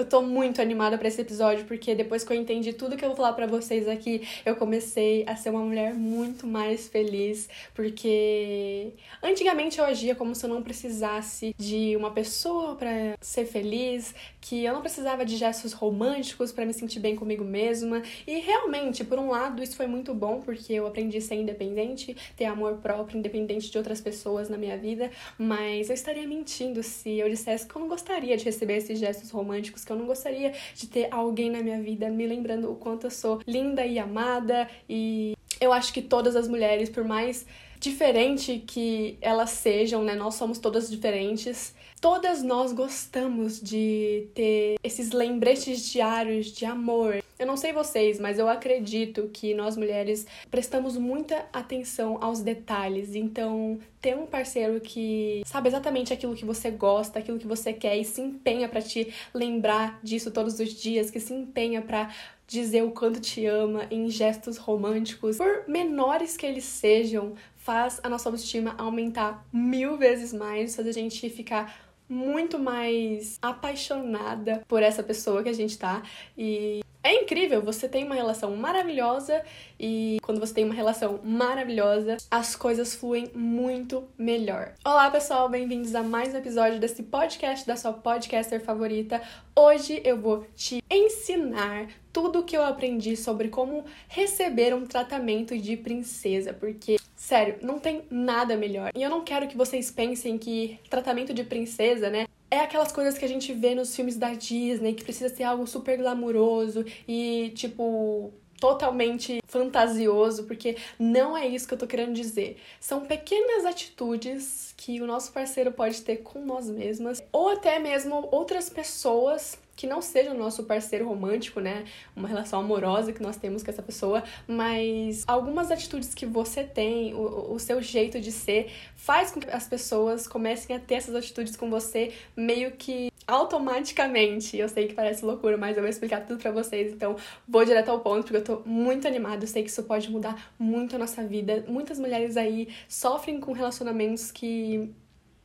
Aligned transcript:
Eu 0.00 0.06
tô 0.06 0.22
muito 0.22 0.62
animada 0.62 0.96
para 0.96 1.08
esse 1.08 1.20
episódio 1.20 1.66
porque 1.66 1.94
depois 1.94 2.24
que 2.24 2.32
eu 2.32 2.36
entendi 2.36 2.72
tudo 2.72 2.96
que 2.96 3.04
eu 3.04 3.10
vou 3.10 3.16
falar 3.16 3.34
para 3.34 3.46
vocês 3.46 3.86
aqui, 3.86 4.26
eu 4.46 4.56
comecei 4.56 5.26
a 5.26 5.36
ser 5.36 5.50
uma 5.50 5.60
mulher 5.60 5.92
muito 5.92 6.46
mais 6.46 6.88
feliz, 6.88 7.50
porque 7.74 8.94
antigamente 9.22 9.78
eu 9.78 9.84
agia 9.84 10.14
como 10.14 10.34
se 10.34 10.46
eu 10.46 10.48
não 10.48 10.62
precisasse 10.62 11.54
de 11.58 11.94
uma 11.96 12.12
pessoa 12.12 12.76
para 12.76 13.14
ser 13.20 13.44
feliz, 13.44 14.14
que 14.40 14.64
eu 14.64 14.72
não 14.72 14.80
precisava 14.80 15.24
de 15.24 15.36
gestos 15.36 15.72
românticos 15.72 16.50
para 16.50 16.64
me 16.64 16.72
sentir 16.72 16.98
bem 16.98 17.14
comigo 17.14 17.44
mesma. 17.44 18.02
E 18.26 18.38
realmente, 18.38 19.04
por 19.04 19.18
um 19.18 19.30
lado, 19.30 19.62
isso 19.62 19.76
foi 19.76 19.86
muito 19.86 20.14
bom 20.14 20.40
porque 20.40 20.72
eu 20.72 20.86
aprendi 20.86 21.18
a 21.18 21.20
ser 21.20 21.34
independente, 21.34 22.16
ter 22.36 22.46
amor 22.46 22.76
próprio, 22.78 23.18
independente 23.18 23.70
de 23.70 23.76
outras 23.76 24.00
pessoas 24.00 24.48
na 24.48 24.56
minha 24.56 24.78
vida, 24.78 25.10
mas 25.38 25.88
eu 25.88 25.94
estaria 25.94 26.26
mentindo 26.26 26.82
se 26.82 27.18
eu 27.18 27.28
dissesse 27.28 27.66
que 27.66 27.76
eu 27.76 27.80
não 27.80 27.88
gostaria 27.88 28.36
de 28.36 28.44
receber 28.44 28.76
esses 28.76 28.98
gestos 28.98 29.30
românticos, 29.30 29.84
que 29.84 29.92
eu 29.92 29.96
não 29.96 30.06
gostaria 30.06 30.52
de 30.74 30.86
ter 30.86 31.08
alguém 31.10 31.50
na 31.50 31.62
minha 31.62 31.80
vida 31.80 32.08
me 32.08 32.26
lembrando 32.26 32.70
o 32.70 32.76
quanto 32.76 33.06
eu 33.06 33.10
sou 33.10 33.40
linda 33.46 33.84
e 33.84 33.98
amada 33.98 34.68
e 34.88 35.34
eu 35.60 35.72
acho 35.72 35.92
que 35.92 36.00
todas 36.00 36.34
as 36.36 36.48
mulheres, 36.48 36.88
por 36.88 37.04
mais 37.04 37.46
diferente 37.78 38.62
que 38.66 39.18
elas 39.20 39.50
sejam, 39.50 40.02
né? 40.02 40.14
Nós 40.14 40.34
somos 40.34 40.58
todas 40.58 40.90
diferentes. 40.90 41.74
Todas 42.00 42.42
nós 42.42 42.72
gostamos 42.72 43.60
de 43.60 44.26
ter 44.34 44.76
esses 44.82 45.12
lembretes 45.12 45.86
diários 45.90 46.46
de 46.46 46.64
amor. 46.64 47.22
Eu 47.38 47.46
não 47.46 47.58
sei 47.58 47.74
vocês, 47.74 48.18
mas 48.18 48.38
eu 48.38 48.48
acredito 48.48 49.28
que 49.30 49.52
nós 49.52 49.76
mulheres 49.76 50.26
prestamos 50.50 50.96
muita 50.96 51.46
atenção 51.52 52.16
aos 52.18 52.40
detalhes. 52.40 53.14
Então, 53.14 53.78
ter 54.00 54.16
um 54.16 54.24
parceiro 54.24 54.80
que 54.80 55.42
sabe 55.44 55.68
exatamente 55.68 56.10
aquilo 56.10 56.34
que 56.34 56.44
você 56.44 56.70
gosta, 56.70 57.18
aquilo 57.18 57.38
que 57.38 57.46
você 57.46 57.70
quer 57.70 57.98
e 57.98 58.04
se 58.04 58.22
empenha 58.22 58.66
para 58.66 58.80
te 58.80 59.12
lembrar 59.34 60.00
disso 60.02 60.30
todos 60.30 60.58
os 60.58 60.72
dias, 60.72 61.10
que 61.10 61.20
se 61.20 61.34
empenha 61.34 61.82
para 61.82 62.10
dizer 62.46 62.82
o 62.82 62.92
quanto 62.92 63.20
te 63.20 63.44
ama 63.44 63.86
em 63.90 64.08
gestos 64.08 64.56
românticos, 64.56 65.36
por 65.36 65.68
menores 65.68 66.34
que 66.34 66.46
eles 66.46 66.64
sejam, 66.64 67.34
faz 67.56 68.00
a 68.02 68.08
nossa 68.08 68.28
autoestima 68.28 68.74
aumentar 68.78 69.46
mil 69.52 69.98
vezes 69.98 70.32
mais, 70.32 70.74
faz 70.74 70.88
a 70.88 70.92
gente 70.92 71.28
ficar 71.28 71.89
muito 72.10 72.58
mais 72.58 73.38
apaixonada 73.40 74.62
por 74.66 74.82
essa 74.82 75.02
pessoa 75.02 75.42
que 75.44 75.48
a 75.48 75.52
gente 75.54 75.78
tá. 75.78 76.02
E 76.36 76.80
é 77.02 77.22
incrível, 77.22 77.62
você 77.62 77.88
tem 77.88 78.04
uma 78.04 78.14
relação 78.14 78.54
maravilhosa 78.56 79.42
e 79.78 80.18
quando 80.22 80.38
você 80.38 80.52
tem 80.52 80.64
uma 80.64 80.74
relação 80.74 81.18
maravilhosa, 81.24 82.18
as 82.30 82.54
coisas 82.54 82.94
fluem 82.94 83.30
muito 83.34 84.04
melhor. 84.18 84.74
Olá, 84.84 85.10
pessoal, 85.10 85.48
bem-vindos 85.48 85.94
a 85.94 86.02
mais 86.02 86.34
um 86.34 86.38
episódio 86.38 86.78
desse 86.78 87.02
podcast 87.02 87.66
da 87.66 87.76
sua 87.76 87.92
podcaster 87.92 88.60
favorita. 88.60 89.22
Hoje 89.56 90.02
eu 90.04 90.20
vou 90.20 90.46
te 90.54 90.82
ensinar 90.90 91.88
tudo 92.12 92.40
o 92.40 92.44
que 92.44 92.56
eu 92.56 92.62
aprendi 92.62 93.16
sobre 93.16 93.48
como 93.48 93.84
receber 94.08 94.74
um 94.74 94.84
tratamento 94.84 95.56
de 95.56 95.76
princesa, 95.76 96.52
porque 96.52 96.98
Sério, 97.20 97.58
não 97.60 97.78
tem 97.78 98.02
nada 98.10 98.56
melhor. 98.56 98.90
E 98.94 99.02
eu 99.02 99.10
não 99.10 99.22
quero 99.22 99.46
que 99.46 99.54
vocês 99.54 99.90
pensem 99.90 100.38
que 100.38 100.80
tratamento 100.88 101.34
de 101.34 101.44
princesa, 101.44 102.08
né? 102.08 102.26
É 102.50 102.58
aquelas 102.60 102.90
coisas 102.90 103.16
que 103.16 103.24
a 103.24 103.28
gente 103.28 103.52
vê 103.52 103.74
nos 103.74 103.94
filmes 103.94 104.16
da 104.16 104.34
Disney, 104.34 104.94
que 104.94 105.04
precisa 105.04 105.34
ser 105.34 105.44
algo 105.44 105.66
super 105.66 105.96
glamuroso 105.96 106.84
e, 107.06 107.52
tipo, 107.54 108.32
totalmente 108.58 109.40
fantasioso, 109.46 110.44
porque 110.44 110.76
não 110.98 111.36
é 111.36 111.46
isso 111.46 111.66
que 111.66 111.74
eu 111.74 111.78
tô 111.78 111.86
querendo 111.86 112.12
dizer. 112.12 112.58
São 112.78 113.00
pequenas 113.06 113.64
atitudes 113.64 114.74
que 114.76 115.00
o 115.00 115.06
nosso 115.06 115.32
parceiro 115.32 115.72
pode 115.72 116.02
ter 116.02 116.18
com 116.18 116.44
nós 116.44 116.68
mesmas, 116.68 117.22
ou 117.32 117.50
até 117.50 117.78
mesmo 117.78 118.28
outras 118.30 118.68
pessoas 118.68 119.58
que 119.80 119.86
não 119.86 120.02
seja 120.02 120.30
o 120.32 120.36
nosso 120.36 120.64
parceiro 120.64 121.08
romântico, 121.08 121.58
né? 121.58 121.86
Uma 122.14 122.28
relação 122.28 122.60
amorosa 122.60 123.14
que 123.14 123.22
nós 123.22 123.38
temos 123.38 123.62
com 123.62 123.70
essa 123.70 123.82
pessoa, 123.82 124.22
mas 124.46 125.24
algumas 125.26 125.70
atitudes 125.70 126.12
que 126.12 126.26
você 126.26 126.62
tem, 126.62 127.14
o, 127.14 127.54
o 127.54 127.58
seu 127.58 127.80
jeito 127.80 128.20
de 128.20 128.30
ser, 128.30 128.70
faz 128.94 129.30
com 129.30 129.40
que 129.40 129.48
as 129.48 129.66
pessoas 129.66 130.28
comecem 130.28 130.76
a 130.76 130.78
ter 130.78 130.96
essas 130.96 131.14
atitudes 131.14 131.56
com 131.56 131.70
você 131.70 132.12
meio 132.36 132.72
que 132.72 133.10
automaticamente. 133.26 134.58
Eu 134.58 134.68
sei 134.68 134.86
que 134.86 134.92
parece 134.92 135.24
loucura, 135.24 135.56
mas 135.56 135.78
eu 135.78 135.82
vou 135.82 135.88
explicar 135.88 136.26
tudo 136.26 136.38
para 136.42 136.50
vocês, 136.50 136.92
então 136.92 137.16
vou 137.48 137.64
direto 137.64 137.88
ao 137.88 138.00
ponto, 138.00 138.24
porque 138.24 138.36
eu 138.36 138.44
tô 138.44 138.60
muito 138.68 139.08
animada, 139.08 139.44
eu 139.44 139.48
sei 139.48 139.62
que 139.62 139.70
isso 139.70 139.84
pode 139.84 140.10
mudar 140.10 140.52
muito 140.58 140.94
a 140.94 140.98
nossa 140.98 141.24
vida. 141.24 141.64
Muitas 141.66 141.98
mulheres 141.98 142.36
aí 142.36 142.68
sofrem 142.86 143.40
com 143.40 143.52
relacionamentos 143.52 144.30
que 144.30 144.92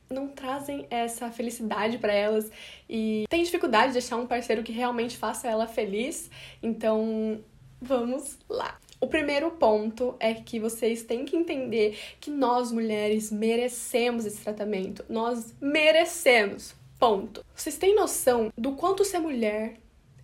não 0.09 0.27
trazem 0.27 0.85
essa 0.89 1.31
felicidade 1.31 1.97
para 1.97 2.13
elas 2.13 2.49
e 2.89 3.25
tem 3.29 3.43
dificuldade 3.43 3.93
de 3.93 3.97
achar 3.97 4.17
um 4.17 4.27
parceiro 4.27 4.63
que 4.63 4.71
realmente 4.71 5.17
faça 5.17 5.47
ela 5.47 5.67
feliz. 5.67 6.29
Então, 6.61 7.39
vamos 7.81 8.37
lá. 8.49 8.77
O 8.99 9.07
primeiro 9.07 9.51
ponto 9.51 10.15
é 10.19 10.33
que 10.33 10.59
vocês 10.59 11.03
têm 11.03 11.25
que 11.25 11.35
entender 11.35 11.97
que 12.19 12.31
nós 12.31 12.71
mulheres 12.71 13.31
merecemos 13.31 14.25
esse 14.25 14.41
tratamento. 14.41 15.05
Nós 15.09 15.53
merecemos. 15.59 16.75
Ponto. 16.97 17.45
Vocês 17.53 17.77
têm 17.77 17.93
noção 17.93 18.51
do 18.57 18.71
quanto 18.71 19.03
ser 19.03 19.19
mulher 19.19 19.75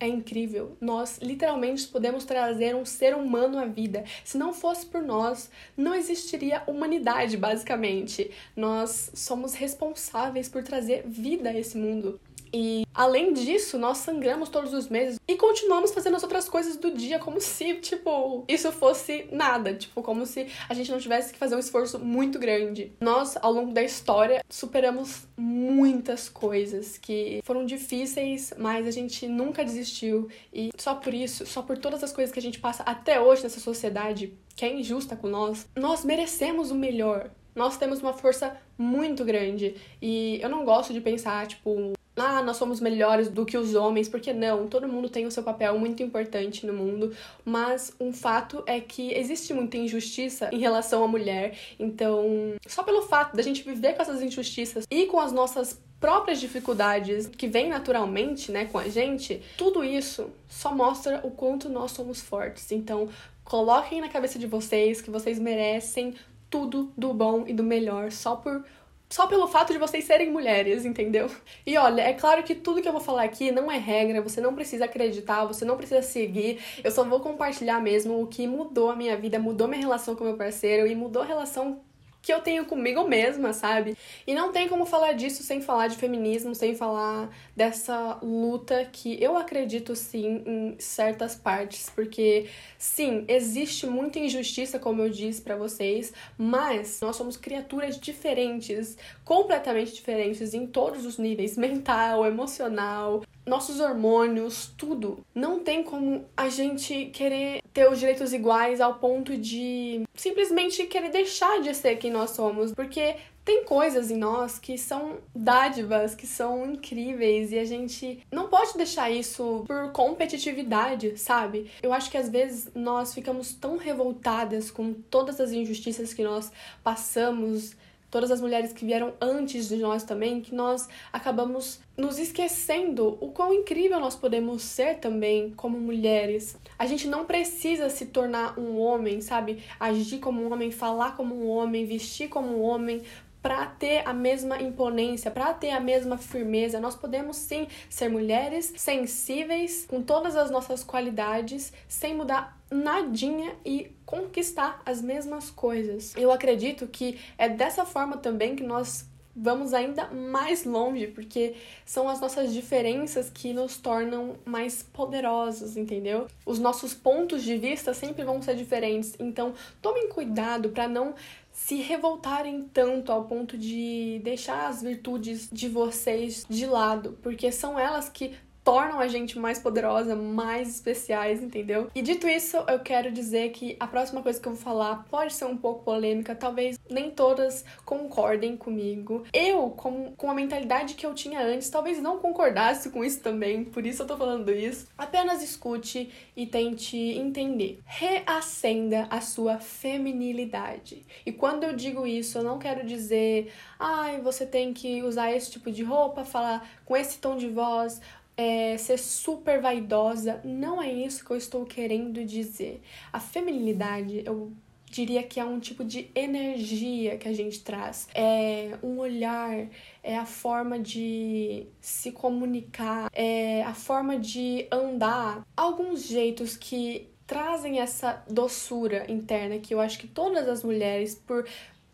é 0.02 0.08
incrível. 0.08 0.76
Nós 0.80 1.18
literalmente 1.22 1.86
podemos 1.86 2.24
trazer 2.24 2.74
um 2.74 2.84
ser 2.84 3.14
humano 3.14 3.56
à 3.58 3.64
vida. 3.64 4.04
Se 4.24 4.36
não 4.36 4.52
fosse 4.52 4.84
por 4.84 5.00
nós, 5.00 5.48
não 5.76 5.94
existiria 5.94 6.62
humanidade, 6.66 7.36
basicamente. 7.36 8.30
Nós 8.56 9.12
somos 9.14 9.54
responsáveis 9.54 10.48
por 10.48 10.64
trazer 10.64 11.04
vida 11.06 11.50
a 11.50 11.58
esse 11.58 11.78
mundo. 11.78 12.20
E 12.52 12.86
além 12.92 13.32
disso, 13.32 13.78
nós 13.78 13.98
sangramos 13.98 14.48
todos 14.48 14.74
os 14.74 14.88
meses 14.88 15.18
e 15.26 15.36
continuamos 15.36 15.92
fazendo 15.92 16.16
as 16.16 16.22
outras 16.22 16.48
coisas 16.48 16.76
do 16.76 16.90
dia 16.90 17.18
como 17.18 17.40
se, 17.40 17.74
tipo, 17.76 18.44
isso 18.46 18.70
fosse 18.70 19.26
nada, 19.32 19.74
tipo, 19.74 20.02
como 20.02 20.26
se 20.26 20.46
a 20.68 20.74
gente 20.74 20.90
não 20.90 20.98
tivesse 20.98 21.32
que 21.32 21.38
fazer 21.38 21.56
um 21.56 21.58
esforço 21.58 21.98
muito 21.98 22.38
grande. 22.38 22.92
Nós, 23.00 23.36
ao 23.40 23.52
longo 23.52 23.72
da 23.72 23.82
história, 23.82 24.44
superamos 24.50 25.26
muitas 25.36 26.28
coisas 26.28 26.98
que 26.98 27.40
foram 27.44 27.64
difíceis, 27.64 28.52
mas 28.58 28.86
a 28.86 28.90
gente 28.90 29.26
nunca 29.26 29.64
desistiu 29.64 30.28
e 30.52 30.70
só 30.76 30.94
por 30.94 31.14
isso, 31.14 31.46
só 31.46 31.62
por 31.62 31.78
todas 31.78 32.04
as 32.04 32.12
coisas 32.12 32.32
que 32.32 32.38
a 32.38 32.42
gente 32.42 32.58
passa 32.58 32.82
até 32.82 33.20
hoje 33.20 33.42
nessa 33.42 33.60
sociedade 33.60 34.34
que 34.54 34.64
é 34.64 34.72
injusta 34.72 35.16
com 35.16 35.28
nós, 35.28 35.66
nós 35.74 36.04
merecemos 36.04 36.70
o 36.70 36.74
melhor. 36.74 37.30
Nós 37.54 37.76
temos 37.76 38.00
uma 38.00 38.12
força 38.12 38.56
muito 38.78 39.24
grande 39.24 39.76
e 40.00 40.38
eu 40.42 40.48
não 40.48 40.64
gosto 40.64 40.92
de 40.92 41.00
pensar, 41.00 41.46
tipo, 41.46 41.92
ah, 42.16 42.42
nós 42.42 42.56
somos 42.56 42.80
melhores 42.80 43.28
do 43.28 43.46
que 43.46 43.56
os 43.56 43.74
homens, 43.74 44.08
porque 44.08 44.32
não, 44.32 44.66
todo 44.66 44.86
mundo 44.86 45.08
tem 45.08 45.26
o 45.26 45.30
seu 45.30 45.42
papel 45.42 45.78
muito 45.78 46.02
importante 46.02 46.66
no 46.66 46.72
mundo, 46.72 47.14
mas 47.44 47.94
um 47.98 48.12
fato 48.12 48.62
é 48.66 48.80
que 48.80 49.12
existe 49.14 49.54
muita 49.54 49.78
injustiça 49.78 50.50
em 50.52 50.58
relação 50.58 51.02
à 51.02 51.08
mulher, 51.08 51.56
então, 51.78 52.54
só 52.66 52.82
pelo 52.82 53.02
fato 53.02 53.34
da 53.34 53.42
gente 53.42 53.62
viver 53.62 53.94
com 53.94 54.02
essas 54.02 54.20
injustiças 54.20 54.86
e 54.90 55.06
com 55.06 55.18
as 55.18 55.32
nossas 55.32 55.80
próprias 55.98 56.40
dificuldades 56.40 57.28
que 57.28 57.46
vêm 57.46 57.68
naturalmente, 57.68 58.50
né, 58.50 58.66
com 58.66 58.76
a 58.76 58.88
gente, 58.88 59.40
tudo 59.56 59.84
isso 59.84 60.30
só 60.48 60.74
mostra 60.74 61.20
o 61.22 61.30
quanto 61.30 61.68
nós 61.68 61.92
somos 61.92 62.20
fortes. 62.20 62.72
Então, 62.72 63.08
coloquem 63.44 64.00
na 64.00 64.08
cabeça 64.08 64.38
de 64.38 64.46
vocês 64.46 65.00
que 65.00 65.10
vocês 65.10 65.38
merecem 65.38 66.14
tudo 66.50 66.92
do 66.98 67.14
bom 67.14 67.44
e 67.46 67.54
do 67.54 67.62
melhor 67.62 68.10
só 68.12 68.36
por 68.36 68.64
só 69.12 69.26
pelo 69.26 69.46
fato 69.46 69.74
de 69.74 69.78
vocês 69.78 70.06
serem 70.06 70.30
mulheres, 70.30 70.86
entendeu? 70.86 71.30
E 71.66 71.76
olha, 71.76 72.00
é 72.00 72.14
claro 72.14 72.42
que 72.42 72.54
tudo 72.54 72.80
que 72.80 72.88
eu 72.88 72.92
vou 72.92 73.00
falar 73.00 73.24
aqui 73.24 73.52
não 73.52 73.70
é 73.70 73.76
regra, 73.76 74.22
você 74.22 74.40
não 74.40 74.54
precisa 74.54 74.86
acreditar, 74.86 75.44
você 75.44 75.66
não 75.66 75.76
precisa 75.76 76.00
seguir. 76.00 76.58
Eu 76.82 76.90
só 76.90 77.04
vou 77.04 77.20
compartilhar 77.20 77.78
mesmo 77.78 78.22
o 78.22 78.26
que 78.26 78.46
mudou 78.46 78.90
a 78.90 78.96
minha 78.96 79.14
vida, 79.14 79.38
mudou 79.38 79.68
minha 79.68 79.82
relação 79.82 80.16
com 80.16 80.24
meu 80.24 80.38
parceiro 80.38 80.86
e 80.86 80.94
mudou 80.94 81.20
a 81.20 81.26
relação 81.26 81.82
que 82.22 82.32
eu 82.32 82.40
tenho 82.40 82.64
comigo 82.64 83.06
mesma, 83.06 83.52
sabe? 83.52 83.96
E 84.24 84.32
não 84.32 84.52
tem 84.52 84.68
como 84.68 84.86
falar 84.86 85.12
disso 85.12 85.42
sem 85.42 85.60
falar 85.60 85.88
de 85.88 85.96
feminismo, 85.96 86.54
sem 86.54 86.74
falar 86.76 87.28
dessa 87.56 88.18
luta 88.22 88.88
que 88.92 89.20
eu 89.20 89.36
acredito 89.36 89.96
sim 89.96 90.42
em 90.46 90.76
certas 90.78 91.34
partes, 91.34 91.90
porque 91.92 92.48
sim, 92.78 93.24
existe 93.26 93.86
muita 93.86 94.20
injustiça, 94.20 94.78
como 94.78 95.02
eu 95.02 95.10
disse 95.10 95.42
para 95.42 95.56
vocês, 95.56 96.12
mas 96.38 97.00
nós 97.02 97.16
somos 97.16 97.36
criaturas 97.36 97.98
diferentes, 97.98 98.96
completamente 99.32 99.94
diferentes 99.94 100.52
em 100.52 100.66
todos 100.66 101.06
os 101.06 101.16
níveis, 101.16 101.56
mental, 101.56 102.26
emocional, 102.26 103.22
nossos 103.46 103.80
hormônios, 103.80 104.74
tudo. 104.76 105.24
Não 105.34 105.58
tem 105.58 105.82
como 105.82 106.26
a 106.36 106.50
gente 106.50 107.06
querer 107.06 107.62
ter 107.72 107.90
os 107.90 107.98
direitos 107.98 108.34
iguais 108.34 108.78
ao 108.78 108.96
ponto 108.96 109.34
de 109.38 110.02
simplesmente 110.14 110.84
querer 110.84 111.08
deixar 111.08 111.62
de 111.62 111.74
ser 111.74 111.96
quem 111.96 112.10
nós 112.10 112.32
somos, 112.32 112.74
porque 112.74 113.16
tem 113.42 113.64
coisas 113.64 114.10
em 114.10 114.18
nós 114.18 114.58
que 114.58 114.76
são 114.76 115.16
dádivas, 115.34 116.14
que 116.14 116.26
são 116.26 116.70
incríveis 116.70 117.52
e 117.52 117.58
a 117.58 117.64
gente 117.64 118.20
não 118.30 118.48
pode 118.48 118.76
deixar 118.76 119.10
isso 119.10 119.64
por 119.66 119.92
competitividade, 119.92 121.16
sabe? 121.16 121.70
Eu 121.82 121.94
acho 121.94 122.10
que 122.10 122.18
às 122.18 122.28
vezes 122.28 122.70
nós 122.74 123.14
ficamos 123.14 123.54
tão 123.54 123.78
revoltadas 123.78 124.70
com 124.70 124.92
todas 124.92 125.40
as 125.40 125.52
injustiças 125.52 126.12
que 126.12 126.22
nós 126.22 126.52
passamos 126.84 127.74
todas 128.12 128.30
as 128.30 128.42
mulheres 128.42 128.74
que 128.74 128.84
vieram 128.84 129.14
antes 129.18 129.68
de 129.68 129.76
nós 129.78 130.04
também, 130.04 130.42
que 130.42 130.54
nós 130.54 130.86
acabamos 131.10 131.80
nos 131.96 132.18
esquecendo 132.18 133.16
o 133.22 133.32
quão 133.32 133.54
incrível 133.54 133.98
nós 133.98 134.14
podemos 134.14 134.62
ser 134.62 134.98
também 134.98 135.50
como 135.56 135.80
mulheres. 135.80 136.58
A 136.78 136.84
gente 136.84 137.08
não 137.08 137.24
precisa 137.24 137.88
se 137.88 138.06
tornar 138.06 138.58
um 138.58 138.78
homem, 138.78 139.22
sabe? 139.22 139.64
Agir 139.80 140.18
como 140.18 140.42
um 140.42 140.52
homem, 140.52 140.70
falar 140.70 141.16
como 141.16 141.34
um 141.34 141.48
homem, 141.48 141.86
vestir 141.86 142.28
como 142.28 142.48
um 142.48 142.62
homem 142.62 143.02
para 143.42 143.66
ter 143.66 144.06
a 144.06 144.14
mesma 144.14 144.62
imponência, 144.62 145.30
para 145.30 145.52
ter 145.52 145.70
a 145.70 145.80
mesma 145.80 146.16
firmeza. 146.16 146.78
Nós 146.78 146.94
podemos 146.94 147.36
sim 147.36 147.66
ser 147.90 148.08
mulheres 148.08 148.72
sensíveis, 148.76 149.84
com 149.86 150.00
todas 150.00 150.36
as 150.36 150.50
nossas 150.50 150.84
qualidades, 150.84 151.72
sem 151.88 152.14
mudar 152.14 152.56
nadinha 152.70 153.54
e 153.64 153.90
conquistar 154.06 154.80
as 154.86 155.02
mesmas 155.02 155.50
coisas. 155.50 156.14
Eu 156.16 156.30
acredito 156.30 156.86
que 156.86 157.18
é 157.36 157.48
dessa 157.48 157.84
forma 157.84 158.16
também 158.16 158.54
que 158.54 158.62
nós 158.62 159.10
vamos 159.34 159.72
ainda 159.72 160.08
mais 160.08 160.64
longe, 160.64 161.06
porque 161.06 161.54
são 161.84 162.08
as 162.08 162.20
nossas 162.20 162.52
diferenças 162.52 163.30
que 163.30 163.52
nos 163.52 163.78
tornam 163.78 164.36
mais 164.44 164.82
poderosos, 164.82 165.76
entendeu? 165.76 166.26
Os 166.44 166.58
nossos 166.58 166.92
pontos 166.92 167.42
de 167.42 167.56
vista 167.56 167.94
sempre 167.94 168.24
vão 168.24 168.42
ser 168.42 168.54
diferentes, 168.54 169.14
então 169.18 169.54
tomem 169.80 170.08
cuidado 170.08 170.68
para 170.68 170.86
não 170.86 171.14
se 171.52 171.76
revoltarem 171.76 172.64
tanto 172.72 173.12
ao 173.12 173.24
ponto 173.24 173.58
de 173.58 174.20
deixar 174.24 174.68
as 174.68 174.82
virtudes 174.82 175.48
de 175.52 175.68
vocês 175.68 176.46
de 176.48 176.66
lado, 176.66 177.18
porque 177.22 177.52
são 177.52 177.78
elas 177.78 178.08
que 178.08 178.34
tornam 178.64 179.00
a 179.00 179.08
gente 179.08 179.38
mais 179.38 179.58
poderosa, 179.58 180.14
mais 180.14 180.68
especiais, 180.68 181.42
entendeu? 181.42 181.90
E 181.94 182.02
dito 182.02 182.28
isso, 182.28 182.56
eu 182.68 182.78
quero 182.78 183.10
dizer 183.10 183.50
que 183.50 183.76
a 183.78 183.86
próxima 183.86 184.22
coisa 184.22 184.40
que 184.40 184.46
eu 184.46 184.54
vou 184.54 184.62
falar 184.62 185.04
pode 185.10 185.34
ser 185.34 185.44
um 185.44 185.56
pouco 185.56 185.84
polêmica, 185.84 186.34
talvez 186.34 186.78
nem 186.88 187.10
todas 187.10 187.64
concordem 187.84 188.56
comigo. 188.56 189.24
Eu, 189.32 189.70
com, 189.70 190.12
com 190.16 190.30
a 190.30 190.34
mentalidade 190.34 190.94
que 190.94 191.04
eu 191.04 191.14
tinha 191.14 191.40
antes, 191.40 191.70
talvez 191.70 192.00
não 192.00 192.18
concordasse 192.18 192.90
com 192.90 193.04
isso 193.04 193.20
também, 193.20 193.64
por 193.64 193.84
isso 193.84 194.02
eu 194.02 194.06
tô 194.06 194.16
falando 194.16 194.52
isso. 194.52 194.86
Apenas 194.96 195.42
escute 195.42 196.10
e 196.36 196.46
tente 196.46 196.96
entender. 196.96 197.80
Reacenda 197.84 199.06
a 199.10 199.20
sua 199.20 199.58
feminilidade. 199.58 201.04
E 201.26 201.32
quando 201.32 201.64
eu 201.64 201.74
digo 201.74 202.06
isso, 202.06 202.38
eu 202.38 202.44
não 202.44 202.58
quero 202.58 202.86
dizer, 202.86 203.52
ai, 203.78 204.20
você 204.20 204.46
tem 204.46 204.72
que 204.72 205.02
usar 205.02 205.32
esse 205.32 205.50
tipo 205.50 205.70
de 205.70 205.82
roupa, 205.82 206.24
falar 206.24 206.68
com 206.84 206.96
esse 206.96 207.18
tom 207.18 207.36
de 207.36 207.48
voz 207.48 208.00
é, 208.36 208.76
ser 208.78 208.98
super 208.98 209.60
vaidosa. 209.60 210.40
Não 210.44 210.82
é 210.82 210.92
isso 210.92 211.24
que 211.24 211.30
eu 211.30 211.36
estou 211.36 211.64
querendo 211.64 212.24
dizer. 212.24 212.80
A 213.12 213.20
feminilidade, 213.20 214.22
eu 214.24 214.52
diria 214.92 215.22
que 215.22 215.40
é 215.40 215.44
um 215.44 215.58
tipo 215.58 215.82
de 215.82 216.10
energia 216.14 217.16
que 217.16 217.26
a 217.26 217.32
gente 217.32 217.60
traz. 217.60 218.08
É 218.14 218.76
um 218.82 218.98
olhar, 218.98 219.66
é 220.02 220.16
a 220.16 220.26
forma 220.26 220.78
de 220.78 221.66
se 221.80 222.12
comunicar, 222.12 223.10
é 223.12 223.62
a 223.62 223.74
forma 223.74 224.18
de 224.18 224.66
andar. 224.70 225.46
Alguns 225.56 226.06
jeitos 226.06 226.56
que 226.56 227.08
trazem 227.26 227.80
essa 227.80 228.22
doçura 228.28 229.10
interna 229.10 229.58
que 229.58 229.72
eu 229.72 229.80
acho 229.80 229.98
que 229.98 230.06
todas 230.06 230.46
as 230.46 230.62
mulheres, 230.62 231.14
por 231.14 231.48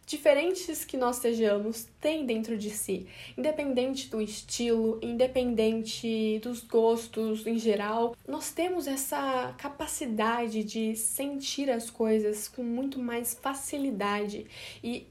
diferentes 0.08 0.86
que 0.86 0.96
nós 0.96 1.16
sejamos, 1.16 1.86
têm 2.00 2.24
dentro 2.24 2.56
de 2.56 2.70
si, 2.70 3.06
independente 3.36 4.08
do 4.08 4.22
estilo, 4.22 4.98
independente 5.02 6.40
dos 6.42 6.62
gostos 6.62 7.46
em 7.46 7.58
geral, 7.58 8.16
nós 8.26 8.50
temos 8.50 8.86
essa 8.86 9.54
capacidade 9.58 10.64
de 10.64 10.96
sentir 10.96 11.70
as 11.70 11.90
coisas 11.90 12.48
com 12.48 12.62
muito 12.62 12.98
mais 12.98 13.34
facilidade. 13.34 14.46
E 14.82 15.06